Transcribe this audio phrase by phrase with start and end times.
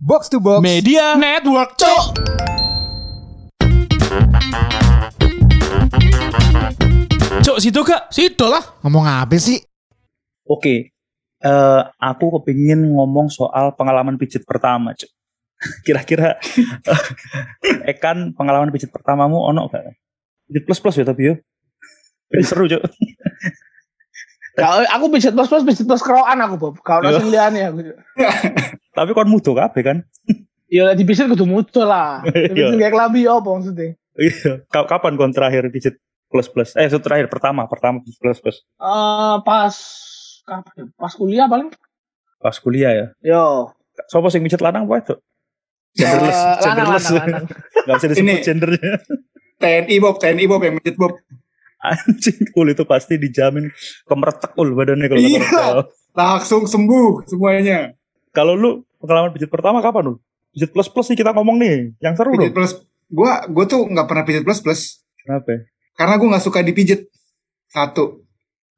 [0.00, 2.04] Box to Box Media Network, Cok.
[7.44, 8.64] Cok, situ kak, situ lah.
[8.80, 9.60] Ngomong apa sih?
[10.48, 10.96] Oke,
[11.44, 15.12] eh aku kepingin ngomong soal pengalaman pijit pertama, Cuk.
[15.84, 16.40] Kira-kira
[16.88, 19.84] eh, Ekan pengalaman pijit pertamamu ono gak?
[20.48, 21.34] Pijit plus plus ya tapi yo.
[22.40, 22.88] Seru, Cuk.
[24.52, 26.74] Ya, aku pijat plus plus pijat plus keroan aku Bob.
[26.80, 27.10] Kalau Iya.
[27.12, 27.78] langsung liane aku.
[28.96, 29.98] tapi kon mudo kabeh kan?
[30.70, 32.22] Ya di pijat kudu mutu lah.
[32.26, 32.50] Iya.
[32.50, 33.98] Pijat kayak kelabi apa maksudnya?
[34.14, 34.52] Iya.
[34.66, 36.74] Ka- Kapan kon terakhir pijit plus plus?
[36.74, 38.56] Eh, terakhir pertama, pertama plus plus.
[38.76, 39.74] Eh pas
[40.42, 40.84] kapan ya?
[40.94, 41.68] Pas kuliah paling.
[42.38, 43.06] Pas kuliah ya.
[43.20, 43.74] Yo.
[44.06, 45.14] Sopo sing pijit lanang apa itu?
[45.90, 47.06] Genderless, Eh, lanang, genderless.
[47.08, 47.44] lanang, lanang.
[47.82, 48.34] Gak bisa disebut Ini.
[48.40, 48.92] gendernya.
[49.60, 51.12] TNI Bob, TNI Bob yang menjit Bob.
[51.80, 53.72] Anjing, ul itu pasti dijamin
[54.04, 55.40] kemeretek ul badannya kalau Iya.
[56.10, 57.96] Langsung sembuh semuanya.
[58.30, 60.14] Kalau lu pengalaman pijit pertama kapan lu?
[60.50, 62.56] Pijit plus plus nih kita ngomong nih, yang seru Pijit dong.
[62.58, 62.72] plus,
[63.06, 64.80] gua gua tuh nggak pernah pijit plus plus
[65.16, 65.46] Kenapa?
[65.46, 65.58] ya?
[65.94, 67.00] karena gua nggak suka dipijit.
[67.66, 68.26] Satu.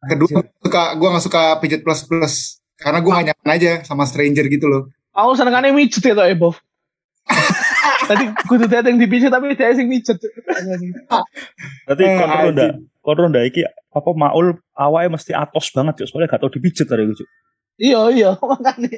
[0.00, 0.36] Kedua, Anjir.
[0.36, 2.34] gua suka gua nggak suka pijit plus plus
[2.76, 4.86] karena gua gak nyaman aja sama stranger gitu loh.
[5.10, 6.54] Aku senengannya mijet ya ya Bob.
[8.02, 10.18] Tadi kudu dateng di pijat tapi dia sing mijet.
[11.86, 12.44] Berarti Eh, kon anjing.
[12.46, 12.66] ronda,
[13.02, 17.04] kon ronda iki apa maul awalnya mesti atos banget Cuk, soalnya gak tau dipijit tadi
[17.12, 17.28] Cuk.
[17.76, 18.94] Iya iya makanya.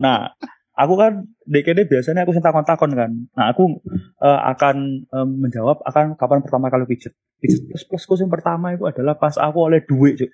[0.00, 0.32] Nah,
[0.74, 3.10] aku kan DKD biasanya aku sing takon-takon kan.
[3.36, 3.84] Nah, aku
[4.24, 7.12] eh, akan eh, menjawab akan kapan pertama kali pijit.
[7.38, 10.30] Pijit plus plusku yang pertama itu adalah pas aku oleh duit, Cuk.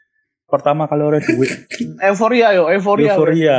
[0.47, 1.51] Pertama kali oleh duit.
[2.07, 3.19] Euforia yo, euforia.
[3.19, 3.59] euforia.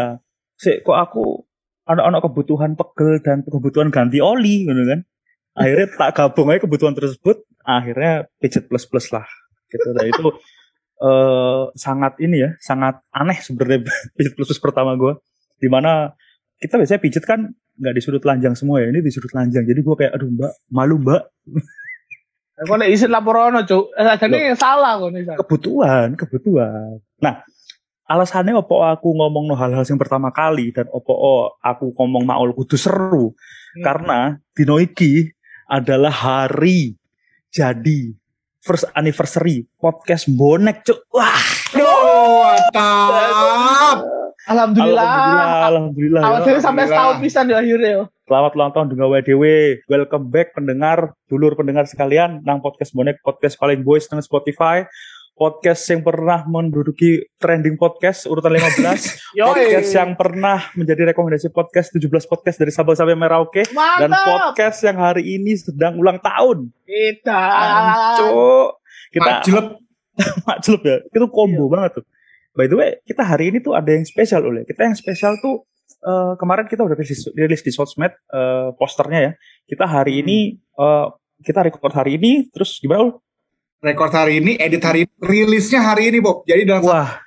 [0.55, 1.43] Sik kok aku
[1.91, 5.03] anak-anak kebutuhan pegel dan kebutuhan ganti oli gitu kan.
[5.51, 9.27] Akhirnya tak gabung aja kebutuhan tersebut, akhirnya pijat plus plus lah.
[9.71, 9.87] Gitu.
[9.95, 10.25] Nah, itu
[11.01, 13.87] eh sangat ini ya, sangat aneh sebenarnya
[14.19, 15.15] pijat plus plus pertama gue.
[15.57, 16.11] Di mana
[16.59, 19.63] kita biasanya pijat kan nggak di sudut lanjang semua ya, ini di sudut lanjang.
[19.65, 21.23] Jadi gue kayak aduh mbak, malu mbak.
[22.61, 23.89] Kau nek isin laporan cuk.
[23.97, 25.33] Eh yang salah kok nih.
[25.33, 27.01] kebutuhan, kebutuhan.
[27.17, 27.41] Nah,
[28.05, 32.75] alasannya opo aku ngomong no hal-hal yang pertama kali dan opo aku ngomong maul kudu
[32.75, 33.31] seru
[33.71, 33.83] Hmm.
[33.87, 34.19] karena
[34.51, 35.31] dino iki
[35.63, 36.99] adalah hari
[37.47, 38.11] jadi
[38.61, 41.01] first anniversary podcast bonek cuk.
[41.09, 41.41] Wah,
[41.73, 43.99] mantap.
[44.41, 45.05] Alhamdulillah.
[45.05, 46.21] alhamdulillah, alhamdulillah.
[46.25, 46.45] Awal ya.
[46.45, 46.89] dhewe sampai Alhamdulillah.
[46.89, 48.03] setahun pisan di akhirnya yo.
[48.25, 49.43] Selamat ulang tahun dengan WDW.
[49.85, 50.97] Welcome back pendengar,
[51.29, 54.85] dulur pendengar sekalian nang podcast bonek podcast paling boys nang Spotify.
[55.41, 58.77] Podcast yang pernah menduduki trending podcast urutan 15.
[59.41, 59.49] Yo.
[59.49, 63.73] podcast yang pernah menjadi rekomendasi podcast 17 podcast dari Sabang sampai Merauke dan
[64.05, 64.53] Mantap.
[64.53, 66.69] podcast yang hari ini sedang ulang tahun.
[66.85, 67.41] Kita.
[68.21, 68.69] Cuk.
[69.09, 69.65] Kita Majlep.
[70.45, 70.97] makjleb ya.
[71.09, 71.71] Itu combo Iya.
[71.73, 72.05] banget tuh.
[72.53, 74.61] By the way, kita hari ini tuh ada yang spesial oleh.
[74.61, 75.65] Kita yang spesial tuh
[76.05, 79.31] eh, kemarin kita udah rilis, rilis di sosmed eh, posternya ya.
[79.65, 80.21] Kita hari Hmm.
[80.21, 81.07] ini eh,
[81.41, 83.09] kita record hari ini terus gimana?
[83.09, 83.17] Ul?
[83.81, 86.45] Rekor hari ini, edit hari ini, rilisnya hari ini Bob.
[86.45, 87.17] Jadi dalam Wah.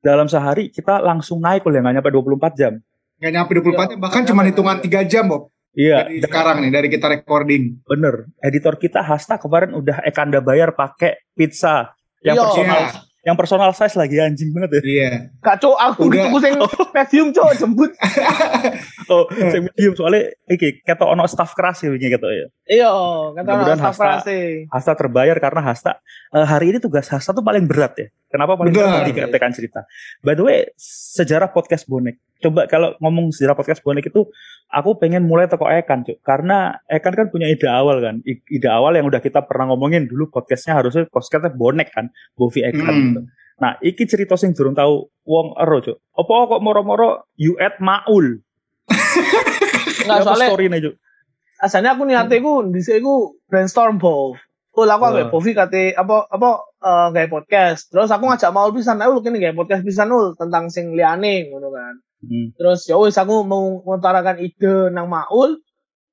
[0.00, 2.72] Dalam sehari kita langsung naik oleh nggak nyampe 24 jam.
[3.20, 5.04] nggak nyampe 24 jam, bahkan Iya, cuma hitungan iya.
[5.04, 5.42] 3 jam Bob.
[5.76, 7.84] Iya, Dari sekarang nih, dari kita recording.
[7.84, 11.92] Bener, editor kita Hasta kemarin udah Ekanda bayar pakai pizza
[12.24, 12.44] yang Iya.
[12.48, 12.90] personal, Iya.
[13.26, 14.80] Yang personal size lagi anjing banget ya.
[14.86, 15.10] Iya.
[15.42, 16.30] Kak cuk aku Udah.
[16.30, 16.54] ditunggu sing
[16.94, 17.90] medium cuk jembut.
[19.06, 22.46] Oh, sing medium soalnya iki ketok ono staff keras ya wingi ketok ya.
[22.66, 22.90] Iya,
[23.38, 24.46] kata Mudah-mudahan orang staff Hasta- kelas sih.
[24.66, 25.90] Hasta terbayar karena Hasta
[26.34, 28.06] eh, hari ini tugas Hasta tuh paling berat ya.
[28.36, 28.76] Kenapa paling?
[28.76, 29.00] Benar.
[29.00, 29.80] Tadi kita akan cerita.
[30.20, 32.20] By the way, sejarah podcast bonek.
[32.36, 34.28] Coba kalau ngomong sejarah podcast bonek itu,
[34.68, 36.20] aku pengen mulai toko Ekan, Cuk.
[36.20, 38.20] Karena Ekan kan punya ide awal kan.
[38.22, 42.12] I- Ide awal yang udah kita pernah ngomongin dulu podcastnya harusnya podcastnya bonek kan.
[42.36, 43.04] Bovi Ekan Hmm.
[43.08, 43.20] gitu.
[43.56, 45.96] Nah, iki cerita sing durung tahu wong ero, Cuk.
[46.12, 48.44] Apa kok moro-moro you at Maul?
[50.04, 50.94] Enggak soalnya story nih, Cuk?
[51.56, 54.36] asalnya aku niatnya aku dhisik aku brainstorm Bob.
[54.76, 56.50] Oh, aku ambek Bovi kate apa apa
[56.84, 57.88] eh gawe podcast.
[57.88, 61.72] Terus aku ngajak mau pisan, ayo kene gawe podcast pisan ul tentang sing liyane ngono
[61.72, 61.96] kan.
[62.20, 62.52] Hmm.
[62.60, 65.64] Terus ya wis aku mau ngutarakan ide nang Maul.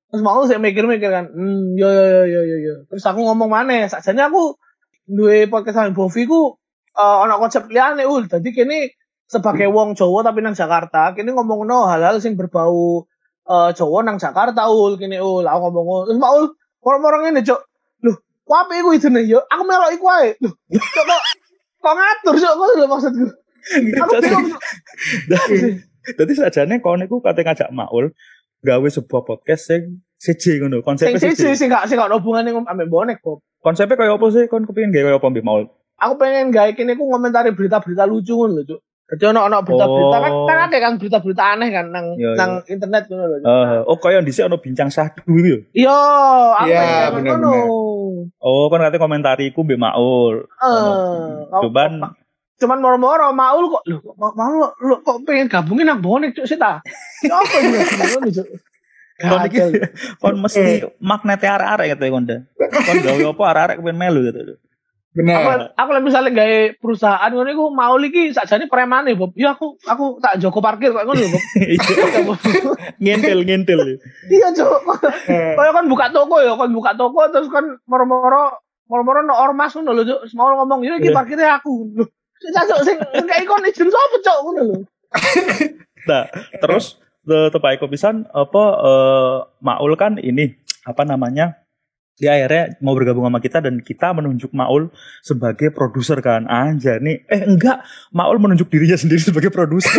[0.08, 2.74] Terus Maul saya mikir-mikir kan, hmm yo yo yo yo yo.
[2.88, 3.84] Terus aku ngomong mana?
[3.84, 4.56] Sajane aku
[5.04, 6.56] duwe podcast sama Bovi ku
[6.96, 8.32] eh ana konsep liyane ul.
[8.32, 8.96] Dadi kene
[9.28, 13.04] sebagai wong Jawa tapi nang Jakarta, kene ngomongno hal-hal sing berbau
[13.44, 15.44] eh Jawa nang Jakarta ul kene ul.
[15.44, 16.08] Aku ngomong.
[16.08, 17.60] Terus Maul orang-orang ngene, Cok.
[18.44, 19.40] Kok apa iku idene yo?
[19.48, 20.36] Aku melok iku ae.
[20.38, 21.20] Kok kok
[21.80, 22.54] kok ngatur, Cok?
[22.56, 23.26] Ngono lho maksudku.
[24.04, 24.46] Aku bingung.
[25.32, 25.46] Cok.
[26.04, 28.12] Jadi sajane kon niku kate ngajak Maul
[28.60, 30.80] gawe sebuah podcast sing siji ngono.
[30.80, 31.56] Sing Konsepnya siji siji.
[31.56, 33.40] sing gak sing gak hubungane ambek bonek kok.
[33.64, 34.44] Konsepnya kayak apa sih?
[34.52, 35.64] Kon kepengin gawe apa Mbak Maul?
[35.94, 38.80] aku pengen gawe kene ku ngomentari berita-berita lucu ngono lho, Cuk.
[39.04, 40.46] Jadi ono ono berita-berita kan Oh.
[40.48, 42.38] kan ada kan berita-berita aneh kan nang Iya, iya.
[42.40, 43.36] nang internet ngono lho.
[43.44, 45.60] Eh, oh di sini ono bincang sahdu itu.
[45.76, 46.00] Iya,
[46.64, 47.52] Iya, pengen bener, ngono.
[48.40, 50.48] Oh, kan katanya komentariku Mbak Maul.
[50.48, 52.16] Eh, Cuman
[52.54, 56.48] cuman moro-moro maul kok lu kok ma- maul lu kok pengen gabungin nang bonek cuk
[56.48, 56.80] sih ta.
[57.20, 58.46] Ya apa ngono cuk.
[59.14, 59.58] kon iki
[60.16, 62.36] kon mesti magnete arek-arek katanya konda.
[62.56, 64.54] Kon gawe apa arek-arek kepen melu gitu.
[65.14, 65.70] Aku, Benar.
[65.78, 69.30] aku lah misalnya gawe perusahaan ngono iku maul iki sakjane premane, Bob.
[69.38, 71.42] Ya aku aku tak joko parkir kok ngono lho, Bob.
[73.02, 74.02] ngintil ngintil.
[74.26, 74.82] Iya, Cuk.
[75.30, 78.58] Eh, Kaya kan buka toko ya, kan buka toko terus kan moro-moro
[78.90, 80.34] moro-moro no ormas ngono lho, Cuk.
[80.34, 81.14] Mau ngomong, "Ya iki Iya.
[81.14, 81.94] parkirnya aku."
[82.42, 84.76] Sing Cuk sing kayak ikon izin sapa, Cuk, ngono lho.
[86.10, 86.28] Nah,
[86.60, 91.63] terus the tepai pisan apa eh, Maul kan ini apa namanya?
[92.14, 94.86] Dia akhirnya mau bergabung sama kita dan kita menunjuk Maul
[95.18, 96.46] sebagai produser kan.
[96.46, 97.26] Aja nih.
[97.26, 99.98] Eh enggak, Maul menunjuk dirinya sendiri sebagai produser.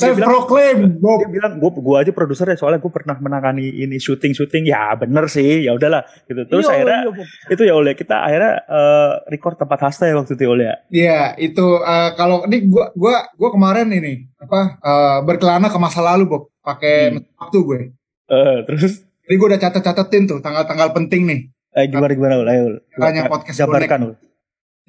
[0.00, 1.20] Bilang, proclaim, Bob.
[1.20, 4.96] dia bilang gue gua aja produser ya soalnya gue pernah menangani ini syuting syuting ya
[4.96, 7.26] bener sih ya udahlah gitu terus Iya, akhirnya Bob.
[7.50, 11.20] itu ya oleh kita akhirnya eh, record tempat hasta ya waktu itu oleh ya Iya,
[11.36, 16.24] itu eh, kalau ini gua gua gua kemarin ini apa eh, berkelana ke masa lalu,
[16.26, 16.42] Bob.
[16.60, 17.24] Pakai Hmm.
[17.36, 17.80] waktu gue.
[18.28, 21.40] Eh, terus Jadi gue udah catet-catetin tuh tanggal-tanggal penting nih.
[21.70, 22.50] eh, gimana gimana Ul?
[22.50, 22.64] ayo.
[22.92, 24.14] Tanya podcast jabarkan Ul.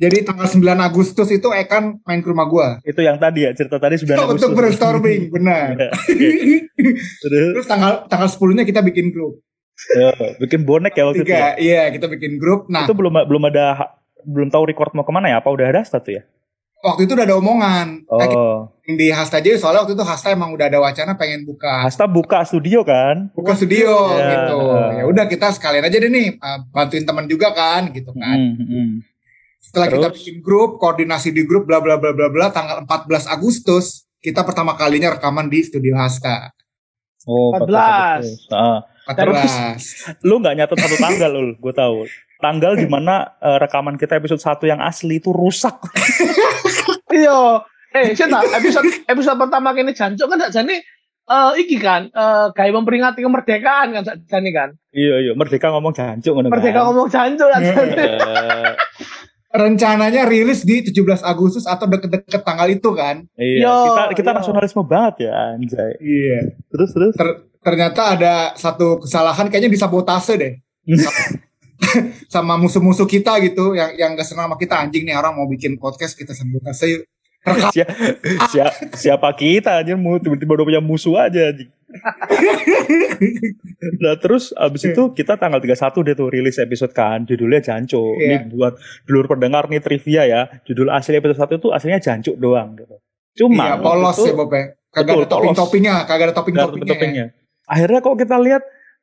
[0.02, 2.82] Jadi tanggal 9 Agustus itu Ekan main ke rumah gua.
[2.82, 5.78] itu yang tadi ya cerita tadi sudah Itu untuk brainstorming, benar.
[7.22, 9.46] terus Terus tanggal tanggal 10-nya kita bikin grup.
[9.94, 10.10] ya,
[10.42, 11.54] bikin bonek ya waktu itu ya?
[11.54, 12.66] Iya kita bikin grup.
[12.66, 13.94] Nah, itu belum belum ada
[14.26, 16.26] belum tahu record mau ke mana ya apa udah ada satu ya
[16.84, 17.88] waktu itu udah ada omongan.
[18.06, 21.48] Eh, kita oh di Hasta aja soalnya waktu itu Hasta emang udah ada wacana pengen
[21.48, 24.28] buka Hasta buka studio kan buka studio Ya.
[24.36, 24.60] gitu.
[25.00, 28.36] Ya udah kita sekalian aja deh nih uh, bantuin teman juga kan gitu kan.
[28.36, 28.90] Hmm, hmm.
[29.62, 30.16] Setelah kita Terus?
[30.20, 34.76] bikin grup, koordinasi di grup bla bla bla bla bla tanggal 14 Agustus kita pertama
[34.76, 36.52] kalinya rekaman di studio Hasta.
[37.30, 37.70] oh 14.
[37.70, 38.50] Agustus.
[38.52, 38.82] Ah.
[39.12, 40.24] 14.
[40.28, 42.06] lu nggak nyatet satu tanggal ul gue tahu
[42.42, 45.78] tanggal di mana eh, rekaman kita episode 1 yang asli itu rusak
[47.12, 47.62] Iya.
[47.92, 50.80] Eh, sih tak episode episode pertama kini jancuk kan sakjane
[51.22, 54.70] eh iki kan eh kayak memperingati kemerdekaan kan sakjane kan.
[54.92, 56.54] iya iya merdeka ngomong jancuk ngono kan.
[56.56, 57.48] Merdeka ngomong jancuk.
[57.52, 58.72] Eh,
[59.52, 63.28] Rencananya rilis di 17 Agustus atau deket-deket tanggal itu kan.
[63.36, 64.36] iya Yo, kita kita yo.
[64.40, 66.40] nasionalisme banget ya anjay Iya.
[66.72, 67.14] terus terus
[67.62, 70.54] Ternyata ada satu kesalahan kayaknya disabotase deh.
[72.34, 75.76] sama musuh-musuh kita gitu yang yang gak senang sama kita anjing nih orang mau bikin
[75.76, 77.02] podcast kita sabotase yuk.
[77.42, 77.70] Rekam.
[77.72, 77.90] Sia-
[78.48, 81.70] sia- siapa kita anjir mu tiba-tiba udah punya musuh aja anjing.
[84.00, 88.42] nah terus abis itu kita tanggal 31 deh tuh rilis episode kan judulnya Janco Iya.
[88.42, 88.74] ini buat
[89.04, 92.96] dulur pendengar nih trivia ya judul asli episode 1 itu aslinya Jancuk doang gitu
[93.36, 94.64] cuma Iya, polos waktu ya itu- Bob ya.
[94.92, 97.16] Kagak ada topping-toppingnya, kagak ada topping-toppingnya.
[97.16, 97.26] ya.
[97.66, 98.62] akhirnya kok kita lihat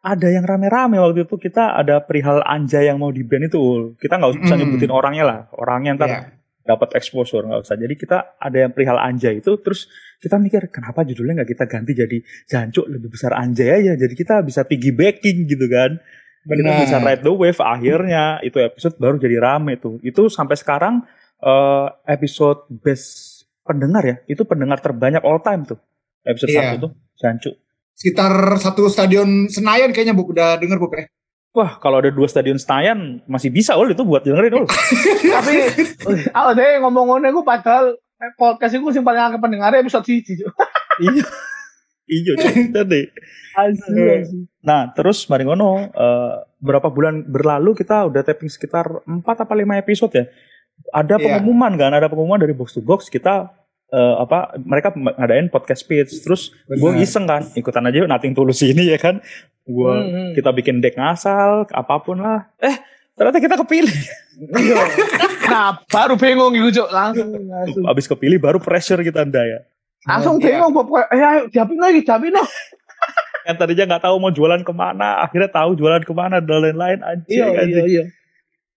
[0.09, 3.83] ada yang rame-rame waktu itu kita ada perihal Anja yang mau di band itu Ul.
[3.97, 4.61] kita nggak usah Mm.
[4.65, 6.21] nyebutin orangnya lah orangnya ntar Iya.
[6.65, 7.77] dapat exposure nggak usah.
[7.77, 11.93] Jadi kita ada yang perihal anjay itu terus kita mikir kenapa judulnya nggak kita ganti
[11.93, 13.93] jadi jancuk lebih besar anjay aja.
[13.95, 15.97] Jadi kita bisa piggybacking gitu kan.
[16.45, 16.81] Kita Benar.
[16.81, 19.97] bisa ride the wave akhirnya itu episode baru jadi rame tuh.
[20.01, 21.05] Itu sampai sekarang
[21.39, 23.07] eh, episode best
[23.63, 24.17] pendengar ya.
[24.27, 25.79] Itu pendengar terbanyak all time tuh.
[26.23, 26.61] Episode Iya.
[26.65, 27.55] satu tuh jancuk.
[27.99, 28.31] Sekitar
[28.63, 31.11] satu stadion Senayan kayaknya Bob udah denger Bob ya.
[31.51, 34.67] Wah, kalau ada dua stadion Senayan masih bisa ul itu buat dengerin ul.
[35.35, 35.55] Tapi
[36.31, 37.99] aku deh ngomong ngono iku padahal
[38.39, 40.23] podcast iku sing paling akeh pendengarnya episode 1.
[40.23, 40.55] Cuk.
[41.11, 41.25] iya.
[42.07, 42.87] Iya, Cuk.
[42.87, 43.07] deh.
[43.11, 44.23] Eh.
[44.63, 46.33] Nah, terus mari ngono eh,
[46.63, 50.25] berapa bulan berlalu kita udah tapping sekitar 4 apa 5 episode ya.
[50.95, 51.43] Ada Iya.
[51.43, 53.51] pengumuman kan, ada pengumuman dari box to box kita
[53.89, 58.89] eh, apa mereka ngadain podcast pitch terus gue iseng kan ikutan aja nating tulus ini
[58.89, 59.21] ya kan
[59.65, 60.33] gue Hmm, hmm.
[60.33, 62.77] kita bikin deck ngasal apa pun lah eh
[63.13, 63.99] ternyata kita kepilih.
[65.49, 67.83] Nah, baru bingung Cuk, langsung langsung.
[67.83, 69.65] abis kepilih baru pressure kita anda ya
[70.05, 70.61] Langsung Iya.
[70.61, 70.93] bingung Bob.
[71.09, 72.45] Eh ayo diapin lagi, diapin no.
[73.43, 77.01] yang tadinya nggak tahu mau jualan ke mana akhirnya tahu jualan ke mana dan lain-lain
[77.01, 78.05] anjing Iya, iya, iya.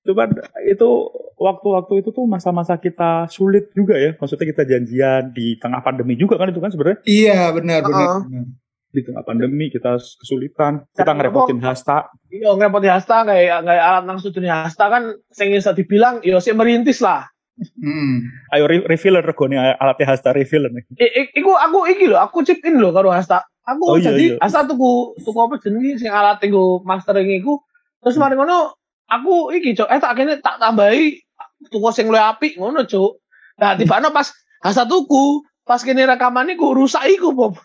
[0.01, 0.33] Cuman
[0.65, 0.89] itu
[1.35, 4.13] waktu-waktu itu tuh masa-masa kita sulit juga ya.
[4.15, 8.07] Maksudnya kita janjian di tengah pandemi juga kan itu kan sebenarnya Iya benar benar.
[8.07, 8.21] Uh-uh.
[8.25, 8.45] benar.
[8.91, 10.83] di tengah pandemi kita kesulitan.
[10.91, 12.11] Kita Ya, ngerepotin Hasta.
[12.27, 16.51] Iya, ngerepoti hasta kayak kayak alat nang studio hasta kan sing bisa dibilang yo sih
[16.51, 17.23] merintis lah.
[17.55, 18.27] Hmm.
[18.51, 20.83] Ayo re revealer regone alatnya Hasta revealer nih.
[20.97, 23.47] I, i- iku aku iki lho, aku chip in lho karo hasta.
[23.63, 24.43] Aku Oh, iya, jadi iya.
[24.43, 27.63] hasta tuku tuku apa jenenge sing alat iku mastering iku.
[28.03, 28.75] Terus mari ngono
[29.11, 31.19] aku iki cok, eh tak kene tak tambahi
[31.67, 33.11] tuku sing luwih apik ngono cok.
[33.59, 34.31] Nah, tiba pas
[34.63, 37.59] hasa tuku, pas kini rekaman iku rusak iku, Bob.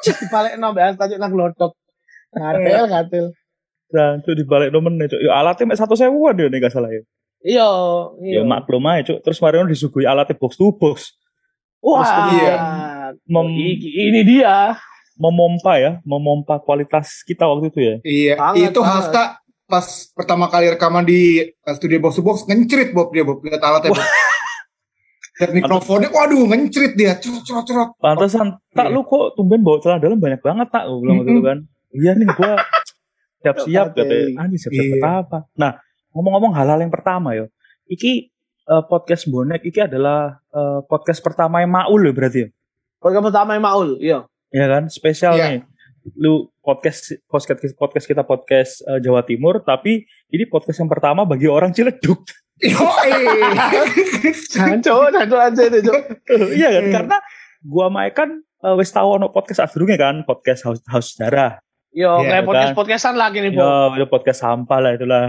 [0.00, 1.72] Dibalik no mbak Hasta cuk nang glodok.
[2.32, 3.26] Ngatel, ngatel.
[3.92, 5.20] Dan cuk dibalik nomen cuk.
[5.20, 7.02] Ya alatnya mek satu sewuan ya nek gak salah ya.
[7.42, 7.68] Iya,
[8.22, 8.42] Ya iya.
[8.46, 9.18] maklum aja cuk.
[9.26, 11.12] Terus Mario disuguhi alatnya box to box.
[11.82, 12.54] Wah, Iya.
[13.28, 14.78] Mem- ini dia.
[15.12, 17.94] memompa ya, memompa kualitas kita waktu itu ya.
[18.02, 18.96] Iya, Banget, itu banget.
[18.96, 19.22] Hasta
[19.72, 23.56] pas pertama kali rekaman di uh, studio box to box ngencrit Bob dia Bob lihat
[23.58, 24.04] alatnya Bob.
[25.32, 27.90] Dan mikrofonnya, waduh ngencrit dia, cerot cerot cerot.
[27.96, 28.94] Pantesan tak Iya.
[28.94, 31.58] lu kok tumben bawa celana dalam banyak banget tak gue bilang waktu itu kan.
[31.90, 32.52] Iya nih gua
[33.40, 33.96] siap-siap Oke.
[33.96, 34.26] katanya.
[34.38, 35.08] Anjir siap-siap Iya.
[35.24, 35.38] apa?
[35.56, 35.72] Nah,
[36.12, 37.48] ngomong-ngomong hal-hal yang pertama yo.
[37.88, 38.12] Iki
[38.62, 42.48] eh, podcast bonek iki adalah eh, podcast pertama yang Maul ya berarti ya.
[43.00, 44.18] Program pertama yang Maul, iya.
[44.52, 44.86] Ya kan?
[44.86, 45.44] Spesial Iya.
[45.48, 45.60] nih.
[46.18, 50.02] Lu podcast podcast podcast kita podcast eh, Jawa Timur tapi
[50.34, 52.26] ini podcast yang pertama bagi orang Ciledug.
[52.62, 53.14] Yoi.
[54.50, 55.94] Janco, janco aja itu,
[56.54, 56.82] iya kan?
[56.82, 56.92] Hmm.
[56.94, 57.16] Karena
[57.62, 61.61] gua sama kan eh, wis ono podcast asdurunge kan, podcast House House Sejarah.
[61.92, 62.78] Yo, Iya, kayak podcast kan.
[62.78, 63.92] podcastan lagi nih, Bob.
[63.92, 65.28] Ya, itu podcast sampah lah itulah.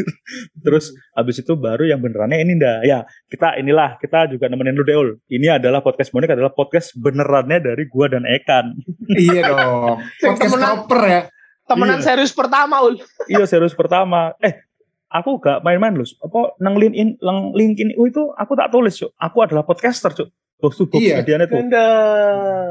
[0.64, 2.78] Terus habis itu baru yang benerannya ini ndak.
[2.84, 5.16] Ya, kita inilah kita juga nemenin lu Deul.
[5.26, 8.76] Ini adalah podcast Bonek adalah podcast benerannya dari gua dan Ekan.
[9.16, 9.96] iya dong.
[10.20, 10.68] Podcast Temenan.
[10.76, 11.20] proper ya.
[11.64, 12.04] Temenan Iya.
[12.04, 13.00] serius pertama, Ul.
[13.24, 14.36] iya, serius pertama.
[14.38, 14.60] Eh,
[15.08, 16.04] aku gak main-main loh.
[16.20, 19.16] Apa nang LinkedIn, nang LinkedIn oh, itu aku tak tulis, Cuk.
[19.16, 20.28] Aku adalah podcaster, Cuk.
[20.54, 21.24] Box to box Iya.
[21.24, 21.56] medianya tuh.
[21.58, 21.86] Ganda.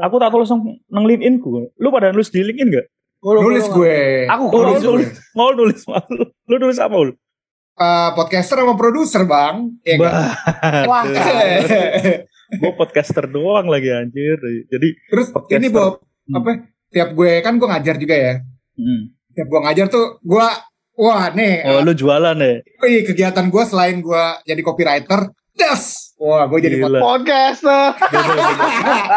[0.00, 1.66] Aku tak tulis nang, nang LinkedIn ku.
[1.74, 2.86] Lu pada nulis di LinkedIn gak?
[3.24, 3.96] Nulis gue.
[4.28, 5.08] Aku Oh, nulis, nulis.
[5.32, 6.28] Mau nulis malu.
[6.44, 7.10] Lu nulis apa, Ul?
[7.74, 9.66] Eh, podcaster sama produser bang.
[9.80, 10.12] Iya kan?
[10.84, 11.02] Wah,
[12.60, 14.36] gue podcaster doang lagi anjir.
[14.68, 15.58] Jadi Terus Podcaster.
[15.58, 16.38] ini Bob, Hmm.
[16.38, 16.50] apa?
[16.88, 18.34] Tiap gue kan gue ngajar juga ya.
[18.74, 19.02] hmm.
[19.32, 20.46] Tiap gue ngajar tuh gue,
[20.94, 22.62] wah nih, oh lu jualan ya?
[22.62, 26.96] eh, kegiatan gue selain gue jadi copywriter, das, wah gue jadi Gila.
[26.96, 27.98] podcaster.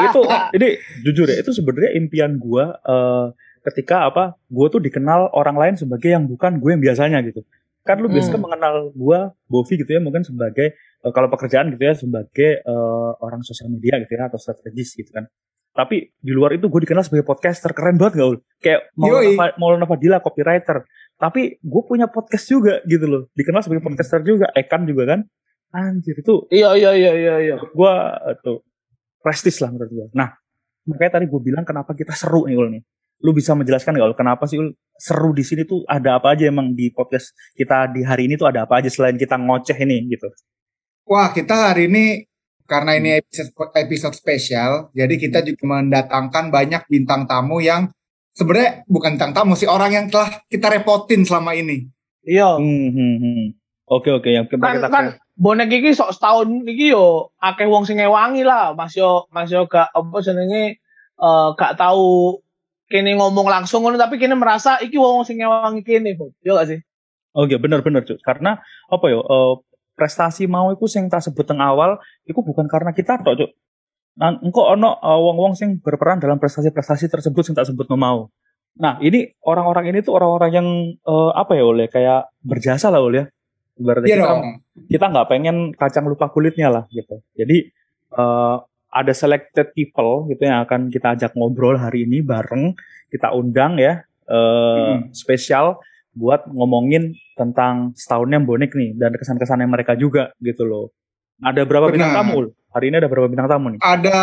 [0.01, 0.21] itu
[0.53, 0.69] ini
[1.01, 3.25] jujur ya itu sebenarnya impian gua eh,
[3.67, 7.43] ketika apa gua tuh dikenal orang lain sebagai yang bukan gue yang biasanya gitu
[7.83, 8.45] kan lu biasanya Hmm.
[8.47, 13.43] mengenal gua Bovi gitu ya mungkin sebagai eh, kalau pekerjaan gitu ya sebagai eh, orang
[13.43, 15.27] sosial media gitu ya atau strategis gitu kan
[15.71, 18.81] tapi di luar itu gue dikenal sebagai podcaster keren banget gak ul kayak.
[18.97, 20.81] Maulana, Maulana Fadila copywriter
[21.15, 23.93] tapi gue punya podcast juga gitu loh dikenal sebagai Hmm.
[23.93, 25.19] podcaster juga Ekan juga kan
[25.69, 27.55] anjir itu Iya, iya, iya, iya, iya.
[27.71, 27.93] gua
[28.25, 28.65] eh, tuh
[29.19, 30.07] prestis lah menurut gua.
[30.15, 30.31] Nah,
[30.87, 32.81] makanya tadi gue bilang kenapa kita seru nih Ul nih.
[33.23, 36.49] Lu bisa menjelaskan nggak Ul kenapa sih Ul seru di sini tuh ada apa aja
[36.49, 40.09] emang di podcast kita di hari ini tuh ada apa aja selain kita ngoceh ini
[40.09, 40.29] gitu.
[41.07, 42.27] Wah, kita hari ini
[42.67, 47.87] karena ini episode, episode spesial, jadi kita juga mendatangkan banyak bintang tamu yang
[48.35, 51.87] sebenarnya bukan bintang tamu sih orang yang telah kita repotin selama ini.
[52.27, 52.59] Iya.
[52.59, 53.47] Hmm, hmm, hmm.
[53.87, 55.05] Oke oke yang kita Kan, kita kan
[55.39, 58.75] bonek iki sok setahun iki yo akeh wong sing ngewangi lah.
[58.75, 60.83] Mas yo Mas yo gak apa jenenge
[61.17, 62.43] eh gak tahu
[62.87, 66.31] kene ngomong langsung ngono tapi kene merasa iki wong sing ngewangi kene, Bob.
[66.41, 66.79] Yo gak sih?
[67.35, 68.17] Oke bener bener cuy.
[68.23, 69.53] Karena apa yo eh,
[69.93, 73.49] prestasi mau iku sing tak sebut teng awal iku bukan karena kita tok cuy.
[74.17, 78.19] Nah, engko ono eh, wong-wong sing berperan dalam prestasi-prestasi tersebut sing tak sebut no mau.
[78.77, 80.67] Nah, ini orang-orang ini tuh orang-orang yang
[80.97, 83.25] eh, apa ya oleh kayak berjasa lah oleh ya.
[83.77, 84.41] Ibaratnya Iya kita dong.
[84.89, 87.21] kita nggak pengen kacang lupa kulitnya lah gitu.
[87.37, 87.69] Jadi
[88.17, 88.55] eh,
[88.91, 92.73] ada selected people gitu yang akan kita ajak ngobrol hari ini bareng
[93.11, 95.79] kita undang ya eh, spesial
[96.17, 100.89] buat ngomongin tentang setahunnya bonek nih dan kesan-kesannya mereka juga gitu loh.
[101.37, 102.25] Ada berapa bintang Benar.
[102.25, 102.33] tamu?
[102.41, 102.47] Ul?
[102.73, 103.79] Hari ini ada berapa bintang tamu nih?
[103.85, 104.19] Ada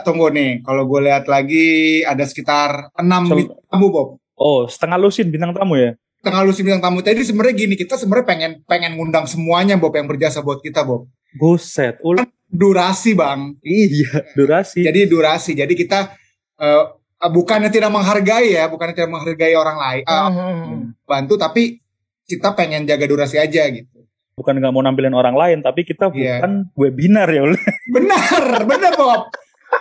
[0.00, 4.08] tunggu nih, kalau gue lihat lagi ada sekitar enam Sel- bintang tamu Bob.
[4.34, 5.94] Oh, setengah lusin bintang tamu ya.
[6.24, 7.04] Tengah lu bintang tamu.
[7.04, 11.04] Jadi sebenarnya gini, kita sebenarnya pengen pengen ngundang semuanya Bob yang berjasa buat kita Bob.
[11.36, 12.16] Buset, ul.
[12.54, 13.58] Durasi bang.
[13.60, 14.86] Iya, durasi.
[14.86, 15.58] Jadi durasi.
[15.58, 16.14] Jadi kita
[16.54, 16.84] eh,
[17.18, 20.94] bukannya tidak menghargai ya, bukannya tidak menghargai orang lain, eh, Hmm.
[21.02, 21.82] bantu, tapi
[22.24, 24.06] kita pengen jaga durasi aja gitu.
[24.34, 27.54] Bukan nggak mau nampilin orang lain, tapi kita bukan webinar ya, ul.
[27.94, 29.30] Benar, benar Bob.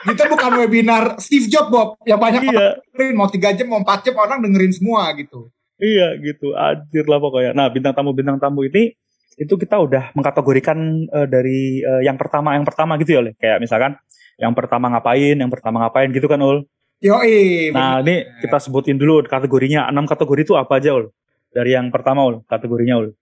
[0.03, 4.09] Kita bukan webinar Steve Jobs Bob, yang banyak iya, dengerin mau tiga jam, mau empat
[4.09, 5.53] jam orang dengerin semua gitu.
[5.77, 6.53] iya gitu.
[6.53, 7.51] Anjir lah pokoknya.
[7.53, 8.93] Nah, bintang tamu bintang tamu ini
[9.37, 10.77] itu kita udah mengkategorikan
[11.09, 13.29] eh, dari eh, yang pertama yang pertama gitu ya, Ul.
[13.37, 13.91] Kayak misalkan
[14.37, 16.65] yang pertama ngapain, yang pertama ngapain gitu kan, ul.
[17.03, 17.69] Yoi.
[17.75, 19.91] Nah, ini kita sebutin dulu kategorinya.
[19.91, 21.11] Enam kategori itu apa aja, ul?
[21.53, 22.41] Dari yang pertama, ul.
[22.47, 23.13] Kategorinya, ul.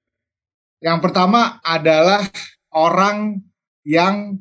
[0.79, 2.25] Yang pertama adalah
[2.71, 3.41] orang
[3.83, 4.39] yang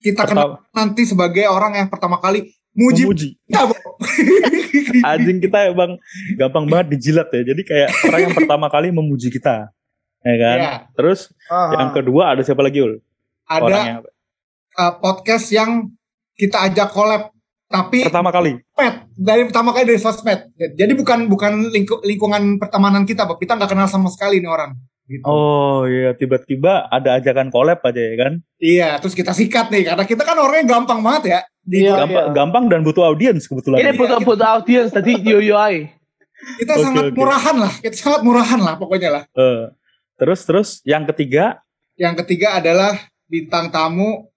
[0.00, 3.28] kita kenal Pertama, nanti sebagai orang yang pertama kali muji memuji.
[3.48, 3.60] kita.
[5.10, 5.98] Anjing kita emang
[6.36, 7.42] gampang banget dijilat ya.
[7.52, 9.72] Jadi kayak orang yang pertama kali memuji kita.
[10.26, 10.56] Ya kan?
[10.58, 11.70] Ya, Terus Ah.
[11.76, 12.98] yang kedua ada siapa lagi, ul?
[13.46, 13.94] ada Orangnya
[14.74, 15.94] uh, podcast yang
[16.34, 17.30] kita ajak collab
[17.66, 18.58] tapi Pertama kali.
[18.68, 20.40] sosmed dari pertama kali dari sosmed.
[20.56, 23.38] Jadi bukan bukan lingku- lingkungan pertemanan kita, Bob.
[23.38, 24.74] Kita nggak kenal sama sekali nih orang.
[25.04, 25.22] Gitu.
[25.22, 28.32] Oh iya, tiba-tiba ada ajakan collab aja ya kan?
[28.58, 31.40] Iya, terus kita sikat nih karena kita kan orangnya gampang banget ya.
[31.60, 33.78] Di Iya, Gampang, gampang dan butuh audiens kebetulan.
[33.78, 35.94] Ini Iya, butuh-butuh audiens tadi yo ai.
[36.58, 37.16] kita Oke, sangat oke.
[37.16, 39.22] murahan lah, kita sangat murahan lah pokoknya lah.
[39.32, 39.62] Eh,
[40.16, 41.60] terus terus yang ketiga,
[41.96, 42.92] Yang ketiga adalah
[43.24, 44.28] bintang tamu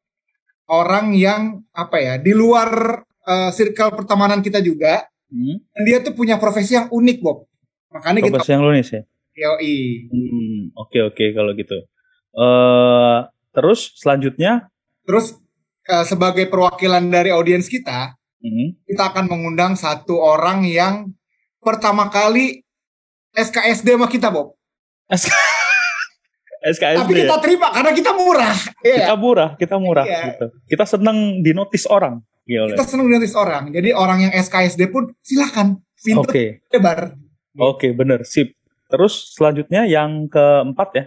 [0.70, 5.04] orang yang apa ya di luar eh, circle pertemanan kita juga.
[5.28, 7.50] hmm, Dan dia tuh punya profesi yang unik, Bob.
[7.92, 9.02] Makanya kita profesi yang lunis ya.
[9.36, 10.08] yoi.
[10.08, 11.78] Hmm, oke oke kalau gitu.
[12.36, 13.18] Eh,
[13.52, 14.70] terus selanjutnya,
[15.04, 15.36] Terus
[15.90, 21.10] eh, sebagai perwakilan dari audiens kita, hmm, kita akan mengundang satu orang yang
[21.60, 22.62] pertama kali
[23.34, 24.54] SKSD sama kita, Bob.
[25.10, 25.59] SKSD
[26.60, 27.24] Tapi ya.
[27.24, 28.56] kita terima karena kita murah.
[28.84, 28.96] Iya.
[29.08, 30.22] Kita murah, kita murah Iya.
[30.36, 30.46] gitu.
[30.68, 32.20] Kita seneng dinotis orang.
[32.44, 32.74] Gila.
[32.74, 33.70] Kita senang nulis orang.
[33.70, 37.14] Jadi orang yang SKSD pun silakan pintu Oke, lebar.
[37.54, 38.58] oke bener, sip.
[38.90, 41.06] Terus selanjutnya yang keempat ya,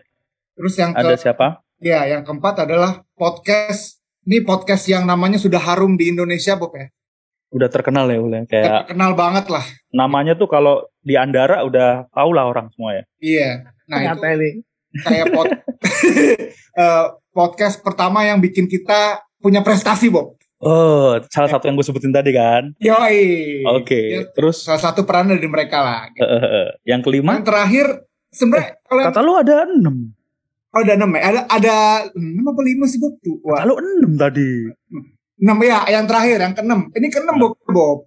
[0.55, 1.47] Terus yang ke, ada siapa?
[1.83, 3.99] ya yang keempat adalah podcast.
[4.23, 6.87] Ini podcast yang namanya sudah harum di Indonesia, Bob ya.
[7.51, 8.43] Udah terkenal ya, Ul, ya.
[8.47, 9.67] Kayak Terkenal banget lah.
[9.91, 13.05] namanya tuh kalau di Andara udah tau lah orang semua ya.
[13.19, 13.51] Iya.
[13.91, 14.51] Nah itu Ternyata ini.
[14.99, 15.47] Kayak pod,
[16.75, 20.37] eh, podcast pertama yang bikin kita punya prestasi, Bob.
[20.59, 22.71] Oh, salah satu yang gue sebutin tadi kan.
[22.79, 23.67] Yoi.
[23.73, 26.01] Oke, Ya, terus salah satu peran dari mereka lah.
[26.09, 27.87] eh, eh, eh, yang kelima, Yang terakhir
[28.31, 29.97] sebenarnya kalau yang kata lu ada enam.
[30.71, 31.75] oh, ada enam ya, ada ada
[32.15, 33.19] enam apa lima sih Bob?
[33.19, 34.51] Tuh, Wah, Kata lu enam tadi.
[35.37, 36.81] enam ya, yang terakhir yang keenam.
[36.95, 37.99] Ini keenam Bob, Bob.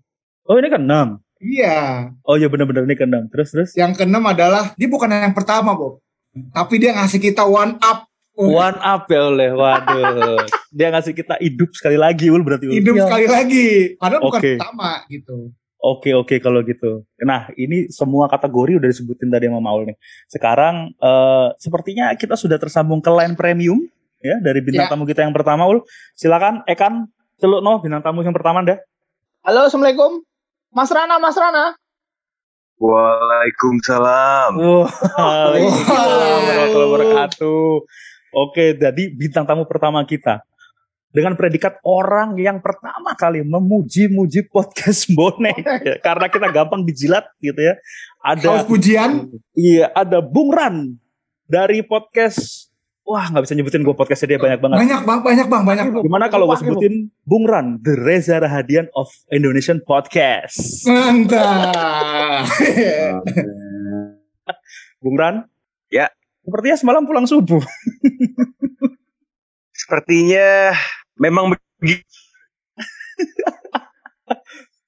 [0.48, 1.08] Oh ini kan enam.
[1.36, 2.08] Iya.
[2.24, 3.27] Oh iya benar-benar ini ke enam.
[3.27, 3.70] Terus terus.
[3.75, 6.00] Yang keenam adalah dia bukan yang pertama Bob,
[6.51, 8.06] tapi dia ngasih kita one up.
[8.36, 10.44] Wah, One up ya oleh, waduh.
[10.75, 12.68] Dia ngasih kita hidup sekali lagi, ul berarti.
[12.68, 12.84] Ul.
[12.84, 13.04] hidup Iya.
[13.08, 13.68] sekali lagi.
[13.96, 14.51] Padahal bukan Oke.
[14.60, 15.36] pertama gitu.
[15.80, 17.08] Oke oke kalau gitu.
[17.24, 19.96] Nah ini semua kategori udah disebutin tadi sama Maul nih.
[20.27, 23.80] Sekarang eh, sepertinya kita sudah tersambung ke line premium
[24.19, 24.91] ya dari bintang Ya.
[24.91, 25.88] tamu kita yang pertama ul.
[26.12, 28.76] Silakan Ekan celuk no bintang tamu yang pertama dah.
[29.48, 30.26] Halo, assalamualaikum.
[30.74, 31.78] Mas Rana, Mas Rana.
[32.76, 34.52] Waalaikumsalam.
[34.60, 37.68] Waalaikumsalam warahmatullahi wabarakatuh.
[38.36, 40.44] Oke, jadi bintang tamu pertama kita
[41.16, 47.56] dengan predikat orang yang pertama kali memuji-muji podcast bonek ya, karena kita gampang dijilat gitu
[47.56, 47.80] ya.
[48.20, 49.32] Ada Haus pujian.
[49.56, 51.00] Iya, ada Bung Ran
[51.48, 52.64] dari podcast.
[53.06, 54.82] Wah, nggak bisa nyebutin gue podcastnya dia banyak banget.
[54.82, 56.04] Banyak bang, banyak bang, banyak bang.
[56.10, 60.89] Gimana kalau gue sebutin Bung Ran, The Reza Rahadian of Indonesian Podcast.
[60.89, 62.50] Mantap.
[65.06, 65.46] Bung Ran?
[65.94, 66.10] Ya.
[66.41, 67.62] Sepertinya semalam pulang subuh.
[69.86, 70.74] Sepertinya
[71.22, 72.02] memang begitu.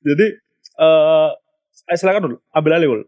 [0.01, 0.25] Jadi,
[0.81, 1.29] eh
[1.85, 3.01] eh, silakan dulu, ambil alih Ul.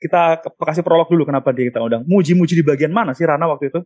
[0.00, 2.08] Kita kasih prolog dulu kenapa dia kita undang.
[2.08, 3.84] Muji-muji di bagian mana sih Rana waktu itu?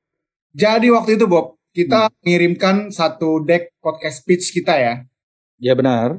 [0.53, 2.15] Jadi waktu itu Bob, kita Hmm.
[2.21, 4.95] mengirimkan satu deck podcast speech kita ya.
[5.57, 6.19] Ya benar.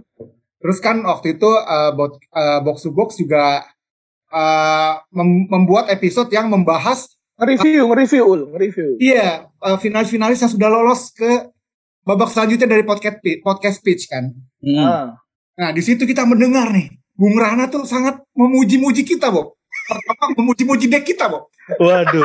[0.57, 3.65] Terus kan waktu itu eh, bot- eh, box to box juga
[4.29, 8.89] eh, mem- membuat episode yang membahas Nge-review, nge-review, Ul, nge-review.
[8.97, 11.49] iya eh, finalis-finalis yang sudah lolos ke
[12.01, 14.29] babak selanjutnya dari podcast podcast speech kan.
[14.61, 14.77] Hmm.
[14.79, 15.07] Ah.
[15.57, 19.57] Nah di situ kita mendengar nih, Bung Rana tuh sangat memuji-muji kita Bob.
[19.91, 21.51] Pertama memuji-muji deck kita Bob.
[21.75, 22.23] Waduh,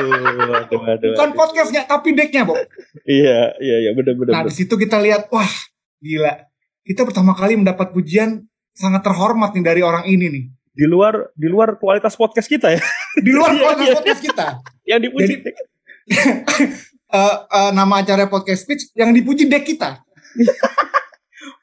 [0.51, 1.11] waduh, waduh.
[1.15, 2.59] Bukan podcastnya tapi decknya Bob.
[3.03, 4.33] Iya, iya, iya, benar, benar.
[4.33, 5.51] Nah di situ kita lihat, wah
[5.99, 6.47] gila.
[6.87, 10.45] Kita pertama kali mendapat pujian sangat terhormat nih dari orang ini nih.
[10.77, 12.81] Di luar, di luar kualitas podcast kita ya,
[13.19, 13.97] Di luar Iya, kualitas iya.
[13.97, 14.47] podcast kita.
[14.87, 15.35] yang dipuji.
[17.07, 20.03] Eh, eh, nama acara podcast speech yang dipuji deck kita.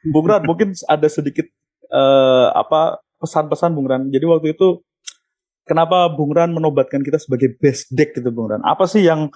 [0.08, 1.44] Bung Ran, mungkin ada sedikit
[1.92, 4.08] eh, apa pesan-pesan Bung Ran.
[4.08, 4.80] Jadi waktu itu
[5.68, 8.62] kenapa Bung Ran menobatkan kita sebagai best deck gitu Bung Ran?
[8.64, 9.32] Apa sih yang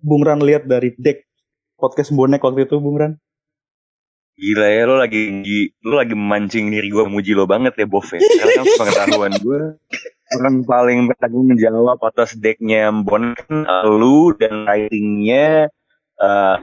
[0.00, 1.28] Bung Ran lihat dari deck
[1.76, 3.12] podcast bonek waktu itu Bung Ran?
[4.32, 5.28] Gila ya lo lagi
[5.84, 8.20] lo lagi memancing diri gue memuji lo banget ya ya.
[8.20, 9.60] Karena kan pengetahuan gue
[10.40, 15.68] orang paling bertanggung jawab atas decknya Bon kan lu dan writingnya
[16.18, 16.56] eh,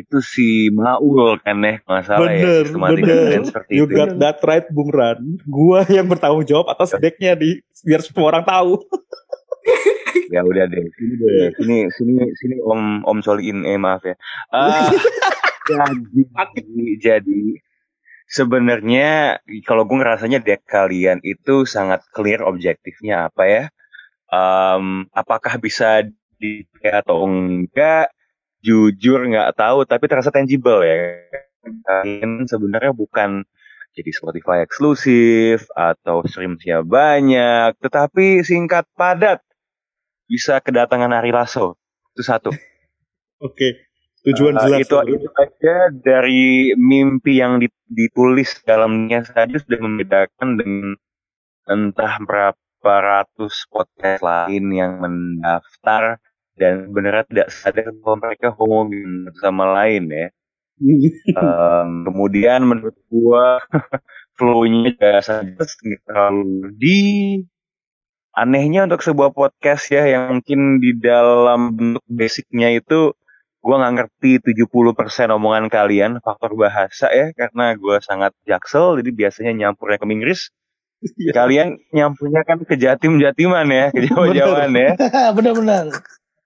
[0.00, 3.40] itu si Maul kan ya masalah ya Bener, sistematik bener.
[3.44, 3.94] seperti You itu.
[3.96, 5.20] got that right Bung Ran.
[5.44, 8.78] Gua yang bertanggung jawab atas decknya di biar semua orang tahu.
[10.30, 14.14] Ya udah deh, sini deh, sini sini sini Om Om Soliin, eh maaf ya.
[14.54, 14.86] Ah,
[16.54, 17.42] jadi jadi
[18.30, 23.64] sebenarnya kalau gue ngerasanya deck kalian itu sangat clear objektifnya apa ya?
[24.30, 26.06] Em, apakah bisa
[26.38, 28.10] dipakai atau enggak?
[28.60, 30.96] Jujur nggak tahu, tapi terasa tangible ya
[31.60, 33.44] kalian sebenarnya bukan
[33.92, 39.42] jadi Spotify eksklusif atau streamnya banyak, tetapi singkat padat
[40.30, 41.74] bisa kedatangan Ari Lasso.
[42.14, 42.50] Itu satu.
[43.46, 43.90] Oke.
[44.20, 44.84] Tujuan Uh, jelas.
[44.84, 50.92] itu itu aja dari mimpi yang di- ditulis dalamnya saja sudah membedakan dengan
[51.64, 56.20] entah berapa ratus podcast lain yang mendaftar
[56.60, 60.28] dan benar tidak sadar bahwa mereka homogen sama lain ya.
[61.40, 63.60] Em, kemudian menurut gua
[64.36, 65.64] flow-nya juga saja
[66.08, 66.98] terlalu di
[68.32, 73.12] anehnya untuk sebuah podcast ya yang mungkin di dalam bentuk basicnya itu
[73.60, 79.52] gua nggak ngerti 70% omongan kalian faktor bahasa ya karena gua sangat jaksel jadi biasanya
[79.56, 80.48] nyampurnya ke Inggris
[81.00, 81.32] Iya.
[81.32, 84.92] kalian nyampurnya kan ke jatim-jatiman ya ke jawa-jawaan ya
[85.32, 85.88] Bener-bener.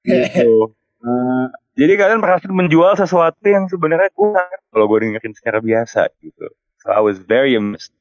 [0.06, 0.72] Gitu.
[1.04, 6.46] Eh, jadi kalian berhasil menjual sesuatu yang sebenarnya kurang kalau gue dengerin secara biasa gitu.
[6.84, 7.92] So I was very amazed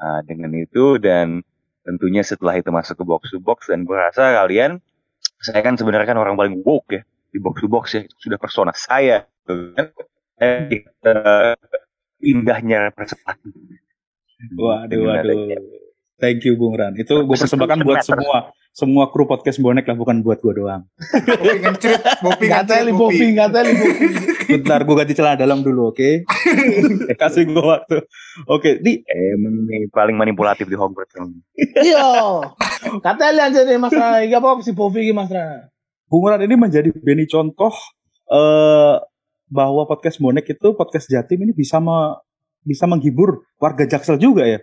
[0.00, 1.44] Nah, dengan itu dan
[1.84, 4.80] tentunya setelah itu masuk ke box to box dan gue rasa kalian
[5.44, 8.40] saya kan sebenarnya kan orang paling woke ya di box to box ya itu sudah
[8.40, 9.86] persona saya gitu kan.
[10.40, 10.80] Eh,
[12.24, 13.48] indahnya representasi.
[14.56, 15.36] Waduh, waduh.
[16.20, 16.92] Thank you Bung Ran.
[17.00, 20.86] Itu gue persembahkan buat semua semua kru podcast bonek lah, bukan buat gue doang.
[21.26, 23.26] Bopi ngencrit, Bopi Nggak ngencrit, teli Bopi.
[24.50, 26.22] Bentar, gue ganti celana dalam dulu, oke?
[27.20, 27.98] Kasih gue waktu.
[28.46, 31.18] Oke, di Emang nih paling manipulatif di Hogwarts.
[31.82, 32.46] Iya.
[33.02, 34.22] Aja deh Mas Ra.
[34.22, 35.66] Gak apa-apa si Bopi iki Mas Ra.
[36.06, 37.74] Bung Ran ini menjadi beni contoh
[38.30, 38.96] eh
[39.50, 42.22] bahwa podcast bonek itu podcast Jatim ini bisa me-
[42.62, 44.62] bisa menghibur warga Jaksel juga ya.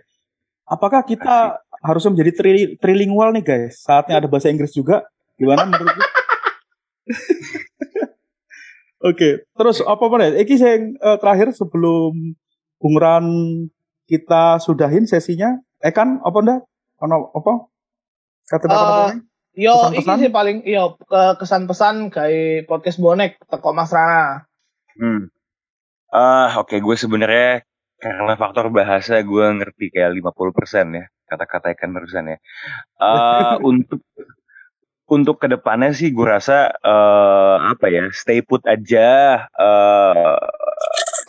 [0.68, 3.80] Apakah kita harusnya menjadi tri, trilingual nih guys?
[3.80, 5.08] Saatnya ada bahasa Inggris juga.
[5.40, 5.96] Gimana menurut?
[9.08, 10.34] Oke, terus apa mana?
[10.34, 12.34] Iki yang eh, terakhir sebelum
[12.82, 13.26] Bung Ran
[14.10, 15.54] kita sudahin sesinya.
[15.78, 16.60] Eh kan apa ndak?
[17.06, 17.52] Ono apa?
[18.50, 19.22] Kata-kata
[19.58, 20.14] Yo, Pesan-pesan?
[20.14, 24.46] ini sih paling yo ke- kesan-pesan kayak podcast bonek teko Mas Rana.
[24.94, 25.34] Hmm.
[26.14, 27.66] Ah, oke gue sebenarnya
[27.98, 32.38] karena faktor bahasa gue ngerti kayak 50% ya kata-kata ikan barusan ya.
[33.02, 34.00] Ah, untuk
[35.08, 40.38] untuk ke depannya sih gue rasa eh, apa ya stay put aja eh,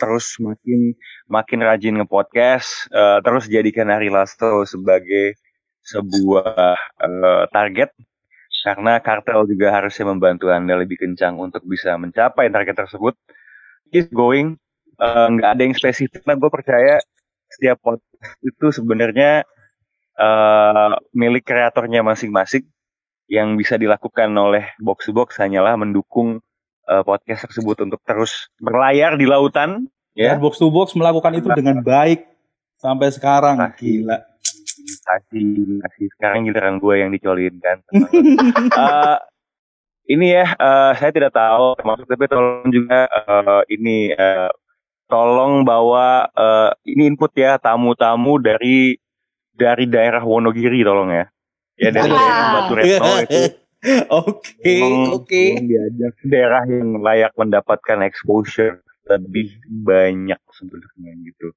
[0.00, 0.96] terus makin
[1.28, 5.36] makin rajin nge-podcast eh, terus jadikan Ari Lasto sebagai
[5.84, 7.90] sebuah eh, target.
[8.60, 13.16] Karena kartel juga harusnya membantu anda lebih kencang untuk bisa mencapai target tersebut.
[13.88, 14.60] Keep going
[15.00, 16.20] Eh, nggak ada yang spesifik.
[16.28, 16.94] Lah gue percaya
[17.48, 19.48] setiap podcast itu sebenarnya
[20.20, 22.68] eh, milik kreatornya masing-masing.
[23.30, 26.44] Yang bisa dilakukan oleh box to box hanyalah mendukung
[26.84, 31.48] eh, podcast tersebut untuk terus berlayar di lautan Ya, ya box to box melakukan itu
[31.54, 32.26] dengan baik
[32.82, 33.62] sampai sekarang.
[33.78, 34.18] Gila.
[35.00, 37.78] kasih kasih sekarang giliran gue yang dicolin kan?
[38.80, 39.18] Eh,
[40.10, 44.50] ini ya eh, saya tidak tahu termasuk tapi tolong juga eh, ini eh,
[45.10, 48.94] tolong bawa eh, ini input ya tamu-tamu dari
[49.52, 51.26] dari daerah Wonogiri tolong ya
[51.76, 52.16] ya dari Ah.
[52.16, 53.42] daerah Batu Retno itu
[54.12, 54.76] Oke,
[55.08, 55.44] oke.
[55.64, 61.56] diajak ke daerah yang layak mendapatkan exposure lebih banyak sebenarnya gitu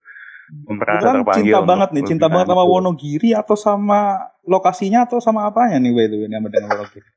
[0.72, 2.64] merasa terpanggil cinta untuk banget nih, cinta banget sama.
[2.64, 4.00] Wonogiri atau sama
[4.44, 7.08] lokasinya atau sama apanya nih by the way nama dengan Wonogiri?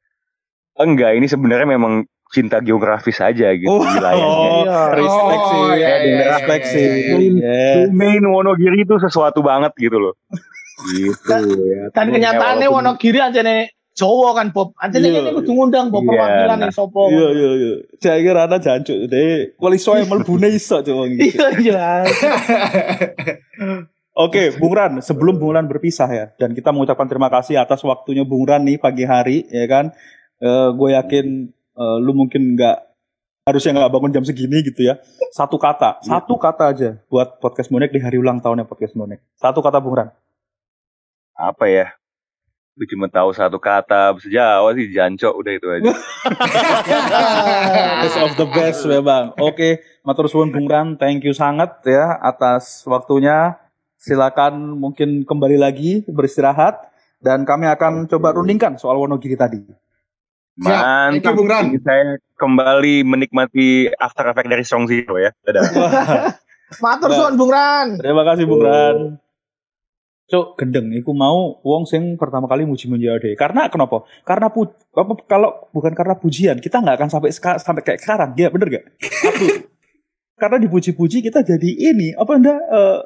[0.76, 4.50] Enggak, ini sebenarnya memang cinta geografis aja gitu Oh, wilayahnya.
[4.66, 4.80] Iya.
[4.92, 6.86] respect sih, Oh, iya, iya, respect iya, sih.
[6.86, 7.32] iya, iya.
[7.38, 7.88] Yeah.
[7.90, 10.14] Main Wonogiri itu sesuatu banget gitu loh.
[10.92, 11.32] Gitu
[11.64, 11.88] ya.
[11.90, 14.76] Dan kenyataannya Walaupun- Wonogiri aja nih Jawa kan Bob.
[14.76, 15.20] Aja nih Iya.
[15.24, 16.68] ini kudu ngundang Bob Iya, perwakilan nah.
[16.68, 17.02] nih sopo.
[17.08, 17.74] Iya iya iya.
[17.96, 19.56] Saya kira ada jancuk deh.
[19.56, 21.24] Wali soe melbune iso coba gitu.
[21.24, 22.12] Iya jelas.
[24.16, 28.24] Oke, Bung Ran, sebelum Bung Ran berpisah ya, dan kita mengucapkan terima kasih atas waktunya
[28.24, 29.92] Bung Ran nih pagi hari, ya kan?
[30.72, 32.96] gue yakin eh, lu mungkin nggak
[33.46, 34.98] harusnya nggak bangun jam segini gitu ya.
[35.30, 39.22] Satu kata, satu kata aja buat podcast Monek di hari ulang tahunnya podcast Monek.
[39.38, 40.10] Satu kata Bung Ran.
[41.36, 41.92] apa ya?
[42.76, 45.88] Gue cuma tahu satu kata bahasa Jawa sih jancok udah itu aja.
[48.04, 49.32] Best of the best memang.
[49.40, 53.56] Oke, matur suwun Bung Ran, thank you sangat ya atas waktunya.
[53.96, 56.76] Silakan mungkin kembali lagi beristirahat
[57.20, 59.85] dan kami akan coba rundingkan soal Wonogiri tadi.
[60.56, 60.82] Siap.
[61.12, 61.64] Thank you, Bung Ran.
[61.68, 65.30] Ini saya kembali menikmati after effect dari Strong Zero ya.
[65.44, 65.64] Dadah.
[66.84, 68.00] Matur suwun Bung Ran.
[68.00, 69.20] terima kasih Bung Ran.
[70.26, 73.38] Cuk, gendeng iku mau wong sing pertama kali muji muji ade.
[73.38, 74.02] Karena kenapa?
[74.26, 78.34] Karena pu apa kalau bukan karena pujian, kita nggak akan sampai seka- sampai kayak sekarang.
[78.34, 78.84] Ya, bener gak?
[79.06, 79.46] Satu.
[80.36, 82.98] karena dipuji-puji kita jadi ini apa ndak eh,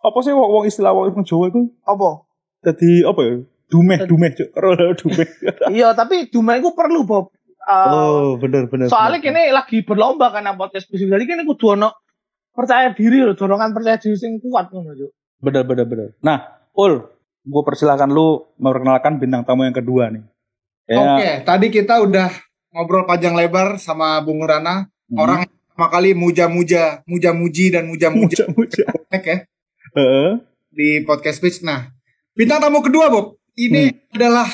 [0.00, 2.24] apa sih wong wong istilah wong wong Jawa itu Apa?
[2.64, 3.34] jadi apa ya
[3.70, 4.50] dumeh dumeh cuk
[5.00, 5.28] dumeh
[5.78, 7.30] Iya, tapi Duma itu perlu Bob.
[7.60, 9.46] Uh, oh bener bener soalnya bener.
[9.46, 11.06] kini lagi berlomba kan podcast bisnis.
[11.06, 11.94] Jadi kini kudu ono
[12.50, 15.10] percaya diri loh, dorongan percaya diri sing kuat ngono Cuk.
[15.40, 17.00] bener bener bener nah Ul
[17.40, 20.24] gue persilahkan lu memperkenalkan bintang tamu yang kedua nih
[20.90, 22.34] Ya, Oke, tadi kita udah
[22.74, 25.22] ngobrol panjang lebar sama Bung Rana, hmm.
[25.22, 28.90] orang yang pertama kali muja-muja, muja-muji dan muja-muja muja-muja
[29.22, 29.36] ya
[29.94, 30.30] Heeh.
[30.74, 31.62] di podcast Pitch.
[31.62, 31.94] Nah,
[32.34, 34.46] bintang tamu kedua, Bob, ini adalah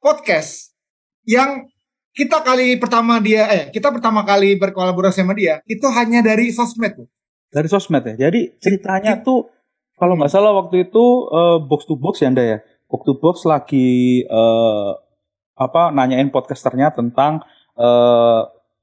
[0.00, 0.72] podcast
[1.24, 1.68] yang
[2.10, 6.98] kita kali pertama dia, eh, kita pertama kali berkolaborasi sama dia, itu hanya dari sosmed,
[6.98, 7.08] Bob.
[7.50, 8.28] dari sosmed ya.
[8.28, 9.46] Jadi ceritanya tuh
[9.94, 12.58] kalau nggak salah waktu itu eh, box to box ya Anda ya.
[12.90, 14.90] Box to box lagi eh,
[15.60, 17.44] apa nanyain podcasternya tentang
[17.78, 18.40] eh,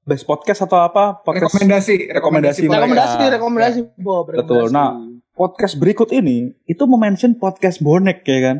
[0.07, 2.79] best podcast atau apa podcast Rekomendasi, rekomendasi mereka.
[2.79, 3.35] Rekomendasi, mereka.
[3.35, 4.25] rekomendasi Bob.
[4.31, 4.39] Betul.
[4.39, 4.71] rekomendasi.
[4.71, 4.89] Nah,
[5.35, 8.57] podcast berikut ini itu mention podcast bonek ya kan.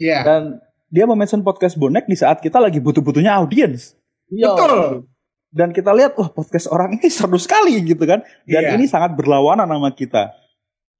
[0.00, 0.42] Iya, Dan
[0.88, 3.94] dia mention podcast bonek di saat kita lagi butuh-butuhnya audiens.
[4.26, 4.50] Iya.
[4.50, 5.04] betul.
[5.50, 8.24] Dan kita lihat wah podcast orang ini seru sekali gitu kan.
[8.42, 8.74] Dan Iya.
[8.74, 10.32] ini sangat berlawanan sama kita.